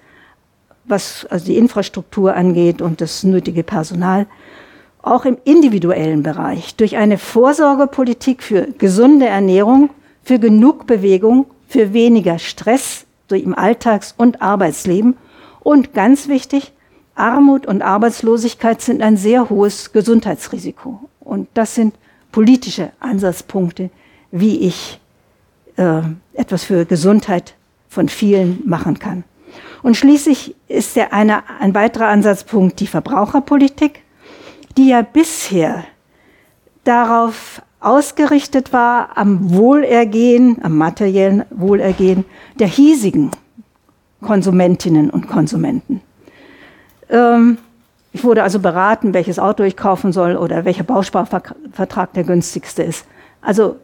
was 0.85 1.27
also 1.31 1.47
die 1.47 1.57
Infrastruktur 1.57 2.35
angeht 2.35 2.83
und 2.83 3.01
das 3.01 3.25
nötige 3.25 3.63
Personal, 3.63 4.27
auch 5.07 5.25
im 5.25 5.37
individuellen 5.45 6.23
Bereich 6.23 6.77
durch 6.77 6.97
eine 6.97 7.19
Vorsorgepolitik 7.19 8.43
für 8.43 8.69
gesunde 8.79 9.27
Ernährung, 9.27 9.91
für 10.23 10.39
genug 10.39 10.87
Bewegung, 10.87 11.47
für 11.69 11.93
weniger 11.93 12.39
Stress 12.39 13.05
durch 13.29 13.43
im 13.43 13.55
Alltags- 13.55 14.15
und 14.17 14.43
Arbeitsleben 14.43 15.17
und 15.61 15.95
ganz 15.95 16.29
wichtig, 16.29 16.73
Armut 17.15 17.67
und 17.67 17.83
Arbeitslosigkeit 17.83 18.81
sind 18.81 19.03
ein 19.03 19.17
sehr 19.17 19.49
hohes 19.49 19.93
Gesundheitsrisiko. 19.93 21.09
Und 21.21 21.49
das 21.55 21.75
sind 21.75 21.95
politische 22.33 22.91
Ansatzpunkte, 23.01 23.91
wie 24.31 24.59
ich 24.59 25.01
äh, 25.77 26.03
etwas 26.35 26.65
für 26.65 26.85
Gesundheit 26.85 27.55
von 27.89 28.09
vielen 28.09 28.63
machen 28.67 28.99
kann. 28.99 29.25
Und 29.83 29.97
schließlich 29.97 30.55
ist 30.67 30.97
der 30.97 31.13
eine, 31.13 31.43
ein 31.61 31.75
weiterer 31.75 32.09
Ansatzpunkt 32.09 32.81
die 32.81 32.87
Verbraucherpolitik, 32.87 34.04
die 34.77 34.89
ja 34.89 35.03
bisher 35.03 35.85
darauf 36.85 37.63
ausgerichtet 37.81 38.73
war, 38.73 39.17
am 39.17 39.55
Wohlergehen, 39.55 40.59
am 40.63 40.77
materiellen 40.77 41.45
Wohlergehen 41.51 42.25
der 42.59 42.67
hiesigen 42.67 43.31
Konsumentinnen 44.23 45.11
und 45.11 45.29
Konsumenten. 45.29 46.01
Ähm, 47.11 47.59
ich 48.13 48.25
wurde 48.25 48.43
also 48.43 48.61
beraten, 48.61 49.13
welches 49.13 49.39
Auto 49.39 49.65
ich 49.65 49.77
kaufen 49.77 50.13
soll 50.13 50.37
oder 50.37 50.65
welcher 50.65 50.85
Bausparvertrag 50.85 52.13
der 52.15 52.25
günstigste 52.25 52.83
ist. 52.83 53.07
Also 53.43 53.77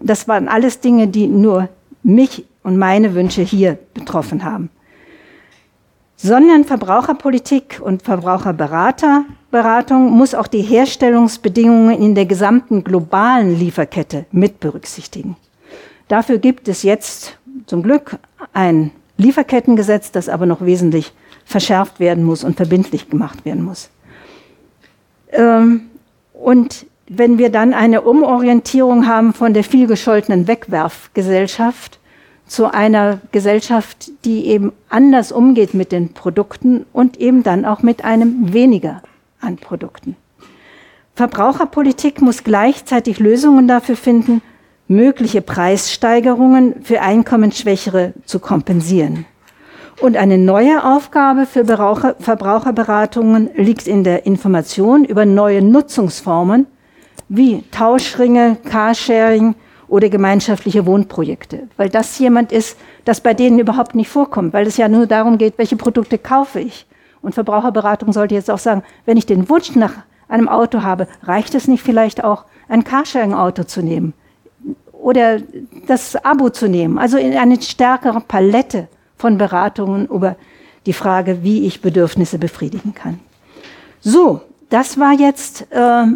das 0.00 0.28
waren 0.28 0.48
alles 0.48 0.80
Dinge, 0.80 1.08
die 1.08 1.26
nur 1.26 1.68
mich 2.02 2.44
und 2.62 2.76
meine 2.76 3.14
Wünsche 3.14 3.42
hier 3.42 3.78
betroffen 3.94 4.44
haben 4.44 4.70
sondern 6.16 6.64
Verbraucherpolitik 6.64 7.80
und 7.82 8.02
Verbraucherberatung 8.02 10.10
muss 10.10 10.34
auch 10.34 10.46
die 10.46 10.62
Herstellungsbedingungen 10.62 12.00
in 12.00 12.14
der 12.14 12.26
gesamten 12.26 12.82
globalen 12.82 13.58
Lieferkette 13.58 14.24
mit 14.32 14.60
berücksichtigen. 14.60 15.36
Dafür 16.08 16.38
gibt 16.38 16.68
es 16.68 16.82
jetzt 16.82 17.38
zum 17.66 17.82
Glück 17.82 18.18
ein 18.52 18.92
Lieferkettengesetz, 19.18 20.12
das 20.12 20.28
aber 20.28 20.46
noch 20.46 20.64
wesentlich 20.64 21.12
verschärft 21.44 22.00
werden 22.00 22.24
muss 22.24 22.44
und 22.44 22.56
verbindlich 22.56 23.08
gemacht 23.08 23.44
werden 23.44 23.62
muss. 23.62 23.90
Ähm, 25.32 25.82
und 26.32 26.86
wenn 27.08 27.38
wir 27.38 27.50
dann 27.50 27.72
eine 27.72 28.02
Umorientierung 28.02 29.06
haben 29.06 29.32
von 29.32 29.54
der 29.54 29.64
vielgescholtenen 29.64 30.48
Wegwerfgesellschaft 30.48 31.98
zu 32.46 32.72
einer 32.72 33.20
Gesellschaft, 33.32 34.10
die 34.24 34.46
eben 34.46 34.72
anders 34.88 35.32
umgeht 35.32 35.74
mit 35.74 35.92
den 35.92 36.12
Produkten 36.14 36.86
und 36.92 37.18
eben 37.18 37.42
dann 37.42 37.64
auch 37.64 37.82
mit 37.82 38.04
einem 38.04 38.52
weniger 38.52 39.02
an 39.40 39.56
Produkten. 39.56 40.16
Verbraucherpolitik 41.14 42.20
muss 42.20 42.44
gleichzeitig 42.44 43.18
Lösungen 43.18 43.66
dafür 43.66 43.96
finden, 43.96 44.42
mögliche 44.88 45.42
Preissteigerungen 45.42 46.82
für 46.82 47.00
Einkommensschwächere 47.00 48.12
zu 48.24 48.38
kompensieren. 48.38 49.24
Und 50.00 50.16
eine 50.16 50.36
neue 50.36 50.84
Aufgabe 50.84 51.46
für 51.46 51.64
Verbraucher, 51.64 52.16
Verbraucherberatungen 52.20 53.50
liegt 53.56 53.88
in 53.88 54.04
der 54.04 54.26
Information 54.26 55.04
über 55.04 55.24
neue 55.24 55.62
Nutzungsformen 55.62 56.66
wie 57.28 57.64
Tauschringe, 57.70 58.58
Carsharing 58.64 59.54
oder 59.88 60.08
gemeinschaftliche 60.08 60.86
Wohnprojekte. 60.86 61.68
Weil 61.76 61.88
das 61.88 62.18
jemand 62.18 62.52
ist, 62.52 62.76
das 63.04 63.20
bei 63.20 63.34
denen 63.34 63.58
überhaupt 63.58 63.94
nicht 63.94 64.08
vorkommt, 64.08 64.52
weil 64.52 64.66
es 64.66 64.76
ja 64.76 64.88
nur 64.88 65.06
darum 65.06 65.38
geht, 65.38 65.58
welche 65.58 65.76
Produkte 65.76 66.18
kaufe 66.18 66.60
ich. 66.60 66.86
Und 67.22 67.34
Verbraucherberatung 67.34 68.12
sollte 68.12 68.34
jetzt 68.34 68.50
auch 68.50 68.58
sagen, 68.58 68.82
wenn 69.04 69.16
ich 69.16 69.26
den 69.26 69.48
Wunsch 69.48 69.74
nach 69.74 69.94
einem 70.28 70.48
Auto 70.48 70.82
habe, 70.82 71.08
reicht 71.22 71.54
es 71.54 71.68
nicht 71.68 71.82
vielleicht 71.82 72.24
auch, 72.24 72.44
ein 72.68 72.84
Carsharing-Auto 72.84 73.64
zu 73.64 73.80
nehmen 73.80 74.12
oder 74.92 75.38
das 75.86 76.16
Abo 76.24 76.50
zu 76.50 76.68
nehmen. 76.68 76.98
Also 76.98 77.16
in 77.16 77.36
eine 77.36 77.62
stärkere 77.62 78.20
Palette 78.20 78.88
von 79.16 79.38
Beratungen 79.38 80.06
über 80.06 80.36
die 80.84 80.92
Frage, 80.92 81.42
wie 81.42 81.66
ich 81.66 81.80
Bedürfnisse 81.80 82.38
befriedigen 82.38 82.94
kann. 82.94 83.20
So, 84.00 84.40
das 84.68 84.98
war 84.98 85.12
jetzt 85.12 85.66
äh, 85.70 86.06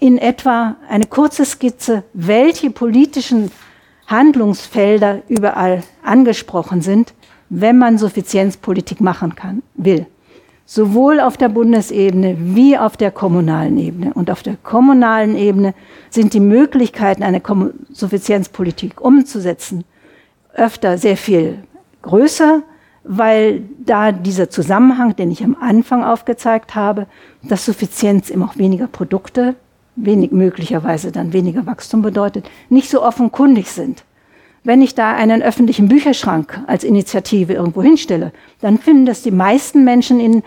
in 0.00 0.18
etwa 0.18 0.76
eine 0.88 1.06
kurze 1.06 1.44
Skizze, 1.44 2.04
welche 2.12 2.70
politischen 2.70 3.50
Handlungsfelder 4.06 5.22
überall 5.28 5.82
angesprochen 6.02 6.82
sind, 6.82 7.14
wenn 7.50 7.78
man 7.78 7.98
Suffizienzpolitik 7.98 9.00
machen 9.00 9.34
kann, 9.34 9.62
will. 9.74 10.06
Sowohl 10.64 11.20
auf 11.20 11.36
der 11.36 11.48
Bundesebene 11.48 12.36
wie 12.38 12.76
auf 12.76 12.96
der 12.96 13.10
kommunalen 13.10 13.78
Ebene. 13.78 14.12
Und 14.12 14.30
auf 14.30 14.42
der 14.42 14.56
kommunalen 14.62 15.36
Ebene 15.36 15.74
sind 16.10 16.34
die 16.34 16.40
Möglichkeiten, 16.40 17.22
eine 17.22 17.42
Suffizienzpolitik 17.90 19.00
umzusetzen, 19.00 19.84
öfter 20.54 20.98
sehr 20.98 21.16
viel 21.16 21.58
größer, 22.02 22.62
weil 23.04 23.62
da 23.78 24.12
dieser 24.12 24.50
Zusammenhang, 24.50 25.16
den 25.16 25.30
ich 25.30 25.42
am 25.42 25.56
Anfang 25.58 26.04
aufgezeigt 26.04 26.74
habe, 26.74 27.06
dass 27.42 27.64
Suffizienz 27.64 28.28
eben 28.28 28.42
auch 28.42 28.58
weniger 28.58 28.86
Produkte, 28.86 29.54
wenig, 30.04 30.32
möglicherweise 30.32 31.12
dann 31.12 31.32
weniger 31.32 31.66
Wachstum 31.66 32.02
bedeutet, 32.02 32.48
nicht 32.68 32.90
so 32.90 33.02
offenkundig 33.02 33.70
sind. 33.70 34.04
Wenn 34.64 34.82
ich 34.82 34.94
da 34.94 35.14
einen 35.14 35.42
öffentlichen 35.42 35.88
Bücherschrank 35.88 36.60
als 36.66 36.84
Initiative 36.84 37.54
irgendwo 37.54 37.82
hinstelle, 37.82 38.32
dann 38.60 38.78
finden 38.78 39.06
das 39.06 39.22
die 39.22 39.30
meisten 39.30 39.84
Menschen 39.84 40.20
in 40.20 40.42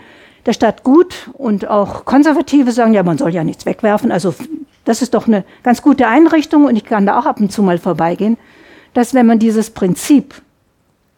der 0.46 0.52
Stadt 0.52 0.82
gut 0.82 1.30
und 1.34 1.68
auch 1.68 2.04
Konservative 2.04 2.72
sagen, 2.72 2.94
ja, 2.94 3.02
man 3.02 3.18
soll 3.18 3.32
ja 3.34 3.44
nichts 3.44 3.66
wegwerfen. 3.66 4.10
Also 4.12 4.34
das 4.84 5.02
ist 5.02 5.14
doch 5.14 5.26
eine 5.26 5.44
ganz 5.62 5.82
gute 5.82 6.08
Einrichtung 6.08 6.64
und 6.64 6.76
ich 6.76 6.84
kann 6.84 7.06
da 7.06 7.18
auch 7.18 7.26
ab 7.26 7.40
und 7.40 7.52
zu 7.52 7.62
mal 7.62 7.78
vorbeigehen, 7.78 8.36
dass 8.94 9.14
wenn 9.14 9.26
man 9.26 9.38
dieses 9.38 9.70
Prinzip 9.70 10.34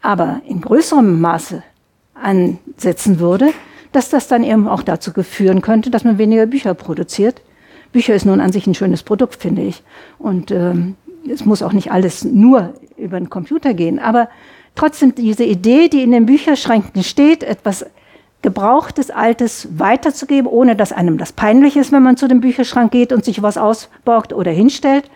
aber 0.02 0.42
in 0.46 0.60
größerem 0.60 1.20
Maße 1.20 1.62
ansetzen 2.14 3.18
würde, 3.18 3.52
dass 3.92 4.10
das 4.10 4.28
dann 4.28 4.44
eben 4.44 4.68
auch 4.68 4.82
dazu 4.82 5.12
führen 5.22 5.62
könnte, 5.62 5.90
dass 5.90 6.04
man 6.04 6.18
weniger 6.18 6.46
Bücher 6.46 6.74
produziert. 6.74 7.40
Bücher 7.94 8.14
ist 8.14 8.26
nun 8.26 8.40
an 8.40 8.52
sich 8.52 8.66
ein 8.66 8.74
schönes 8.74 9.04
Produkt, 9.04 9.36
finde 9.36 9.62
ich. 9.62 9.82
Und 10.18 10.50
ähm, 10.50 10.96
es 11.30 11.46
muss 11.46 11.62
auch 11.62 11.72
nicht 11.72 11.92
alles 11.92 12.24
nur 12.24 12.74
über 12.98 13.18
den 13.18 13.30
Computer 13.30 13.72
gehen. 13.72 14.00
Aber 14.00 14.28
trotzdem 14.74 15.14
diese 15.14 15.44
Idee, 15.44 15.88
die 15.88 16.02
in 16.02 16.10
den 16.10 16.26
Bücherschränken 16.26 17.04
steht, 17.04 17.44
etwas 17.44 17.86
Gebrauchtes, 18.42 19.10
Altes 19.10 19.68
weiterzugeben, 19.78 20.50
ohne 20.50 20.74
dass 20.74 20.92
einem 20.92 21.18
das 21.18 21.32
peinlich 21.32 21.76
ist, 21.76 21.92
wenn 21.92 22.02
man 22.02 22.16
zu 22.16 22.26
dem 22.26 22.40
Bücherschrank 22.40 22.90
geht 22.90 23.12
und 23.12 23.24
sich 23.24 23.42
was 23.42 23.56
ausborgt 23.56 24.32
oder 24.32 24.50
hinstellt. 24.50 25.08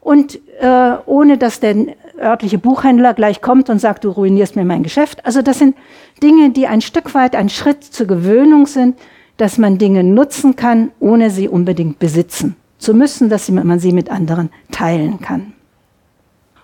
Und 0.00 0.38
äh, 0.60 0.96
ohne 1.06 1.38
dass 1.38 1.60
der 1.60 1.76
örtliche 2.20 2.58
Buchhändler 2.58 3.14
gleich 3.14 3.40
kommt 3.40 3.70
und 3.70 3.78
sagt, 3.78 4.04
du 4.04 4.10
ruinierst 4.10 4.54
mir 4.54 4.66
mein 4.66 4.82
Geschäft. 4.82 5.24
Also 5.24 5.40
das 5.40 5.58
sind 5.58 5.76
Dinge, 6.22 6.50
die 6.50 6.66
ein 6.66 6.82
Stück 6.82 7.14
weit 7.14 7.34
ein 7.34 7.48
Schritt 7.48 7.84
zur 7.84 8.06
Gewöhnung 8.06 8.66
sind, 8.66 8.98
dass 9.38 9.56
man 9.56 9.78
Dinge 9.78 10.04
nutzen 10.04 10.54
kann, 10.54 10.90
ohne 11.00 11.30
sie 11.30 11.48
unbedingt 11.48 11.98
besitzen 11.98 12.56
zu 12.78 12.94
müssen, 12.94 13.28
dass 13.28 13.48
man 13.48 13.80
sie 13.80 13.92
mit 13.92 14.10
anderen 14.10 14.50
teilen 14.70 15.20
kann. 15.20 15.54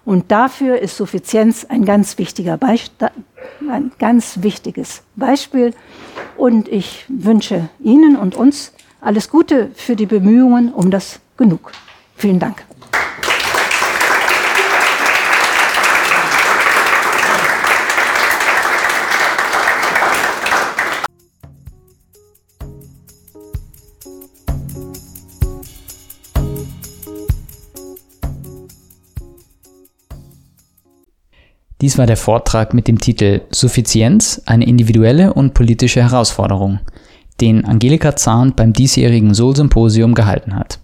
Und 0.05 0.31
dafür 0.31 0.79
ist 0.79 0.97
Suffizienz 0.97 1.65
ein 1.65 1.85
ganz 1.85 2.19
wichtiger 2.19 2.59
ein 3.69 3.91
ganz 3.99 4.43
wichtiges 4.43 5.03
Beispiel. 5.17 5.73
Und 6.37 6.69
ich 6.69 7.07
wünsche 7.09 7.71
Ihnen 7.81 8.17
und 8.17 8.35
uns 8.35 8.73
alles 9.01 9.31
Gute 9.31 9.71
für 9.75 9.97
die 9.97 10.07
Bemühungen 10.07 10.73
um 10.73 10.91
das 10.91 11.21
Genug. 11.37 11.73
Vielen 12.17 12.39
Dank. 12.39 12.65
Dies 31.85 31.99
war 31.99 32.07
der 32.07 32.16
Vortrag 32.16 32.73
mit 32.73 32.88
dem 32.88 32.99
Titel 32.99 33.42
Suffizienz, 33.51 34.40
eine 34.47 34.66
individuelle 34.66 35.35
und 35.35 35.53
politische 35.53 36.03
Herausforderung, 36.03 36.79
den 37.42 37.66
Angelika 37.66 38.16
Zahn 38.16 38.55
beim 38.55 38.73
diesjährigen 38.73 39.35
Sol-Symposium 39.35 40.14
gehalten 40.14 40.57
hat. 40.57 40.79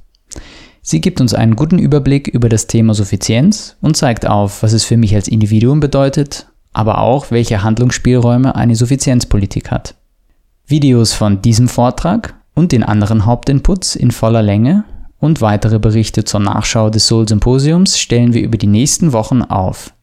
Sie 0.83 1.01
gibt 1.01 1.23
uns 1.23 1.33
einen 1.33 1.57
guten 1.57 1.79
Überblick 1.79 2.29
über 2.29 2.51
das 2.51 2.67
Thema 2.67 2.93
Suffizienz 2.93 3.79
und 3.81 3.97
zeigt 3.97 4.27
auf, 4.27 4.63
was 4.63 4.75
es 4.75 4.85
für 4.85 4.99
mich 4.99 5.15
als 5.15 5.27
Individuum 5.27 5.81
bedeutet, 5.81 6.49
aber 6.75 6.99
auch, 6.99 7.31
welche 7.31 7.63
Handlungsspielräume 7.63 8.55
eine 8.55 8.77
Suffizienzpolitik 8.77 9.71
hat. 9.71 9.95
Videos 10.67 11.15
von 11.15 11.41
diesem 11.41 11.69
Vortrag 11.69 12.35
und 12.53 12.73
den 12.73 12.83
anderen 12.83 13.25
Hauptinputs 13.25 13.97
in 13.97 14.11
voller 14.11 14.43
Länge 14.43 14.85
und 15.19 15.41
weitere 15.41 15.79
Berichte 15.79 16.25
zur 16.25 16.41
Nachschau 16.41 16.91
des 16.91 17.07
Soul 17.07 17.27
Symposiums 17.27 17.99
stellen 17.99 18.35
wir 18.35 18.43
über 18.43 18.59
die 18.59 18.67
nächsten 18.67 19.15
Wochen 19.15 19.41
auf 19.41 19.95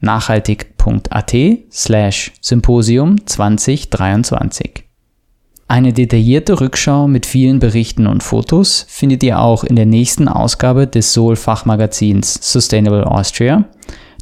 nachhaltig.at 0.87 1.65
slash 1.71 2.31
Symposium 2.41 3.25
2023. 3.25 4.83
Eine 5.69 5.91
detaillierte 5.91 6.61
Rückschau 6.61 7.07
mit 7.07 7.25
vielen 7.25 7.59
Berichten 7.59 8.07
und 8.07 8.23
Fotos 8.23 8.85
findet 8.87 9.21
ihr 9.23 9.39
auch 9.39 9.65
in 9.65 9.75
der 9.75 9.85
nächsten 9.85 10.29
Ausgabe 10.29 10.87
des 10.87 11.11
Soul 11.11 11.35
Fachmagazins 11.35 12.39
Sustainable 12.41 13.05
Austria, 13.05 13.65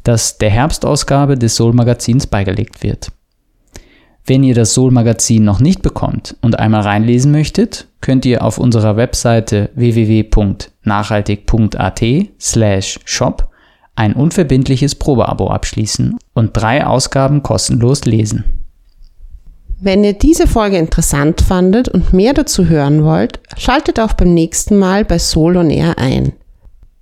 das 0.04 0.40
der 0.40 0.50
Herbstausgabe 0.50 1.38
des 1.38 1.56
Soul 1.56 1.74
Magazins 1.74 2.26
beigelegt 2.26 2.82
wird. 2.82 3.12
Wenn 4.26 4.44
ihr 4.44 4.56
das 4.56 4.74
Soul 4.74 4.90
Magazin 4.90 5.44
noch 5.44 5.60
nicht 5.60 5.84
bekommt 5.84 6.36
und 6.42 6.58
einmal 6.58 6.82
reinlesen 6.82 7.32
möchtet, 7.32 7.90
könnt 8.02 8.26
ihr 8.26 8.44
auf 8.44 8.58
unserer 8.58 8.98
Webseite 8.98 9.70
www.nachhaltig.at 9.76 12.04
slash 12.40 13.00
shop 13.06 13.52
ein 13.96 14.14
unverbindliches 14.14 14.96
Probeabo 14.96 15.50
abschließen 15.50 16.18
und 16.34 16.52
drei 16.54 16.86
Ausgaben 16.86 17.44
kostenlos 17.44 18.06
lesen. 18.06 18.44
Wenn 19.80 20.04
ihr 20.04 20.14
diese 20.14 20.48
Folge 20.48 20.78
interessant 20.78 21.42
fandet 21.42 21.90
und 21.90 22.14
mehr 22.14 22.34
dazu 22.34 22.68
hören 22.68 23.04
wollt, 23.04 23.40
schaltet 23.58 24.00
auch 24.00 24.14
beim 24.14 24.34
nächsten 24.34 24.78
Mal 24.78 25.06
bei 25.06 25.20
Soul 25.20 25.58
on 25.58 25.70
Air 25.70 25.98
ein. 25.98 26.34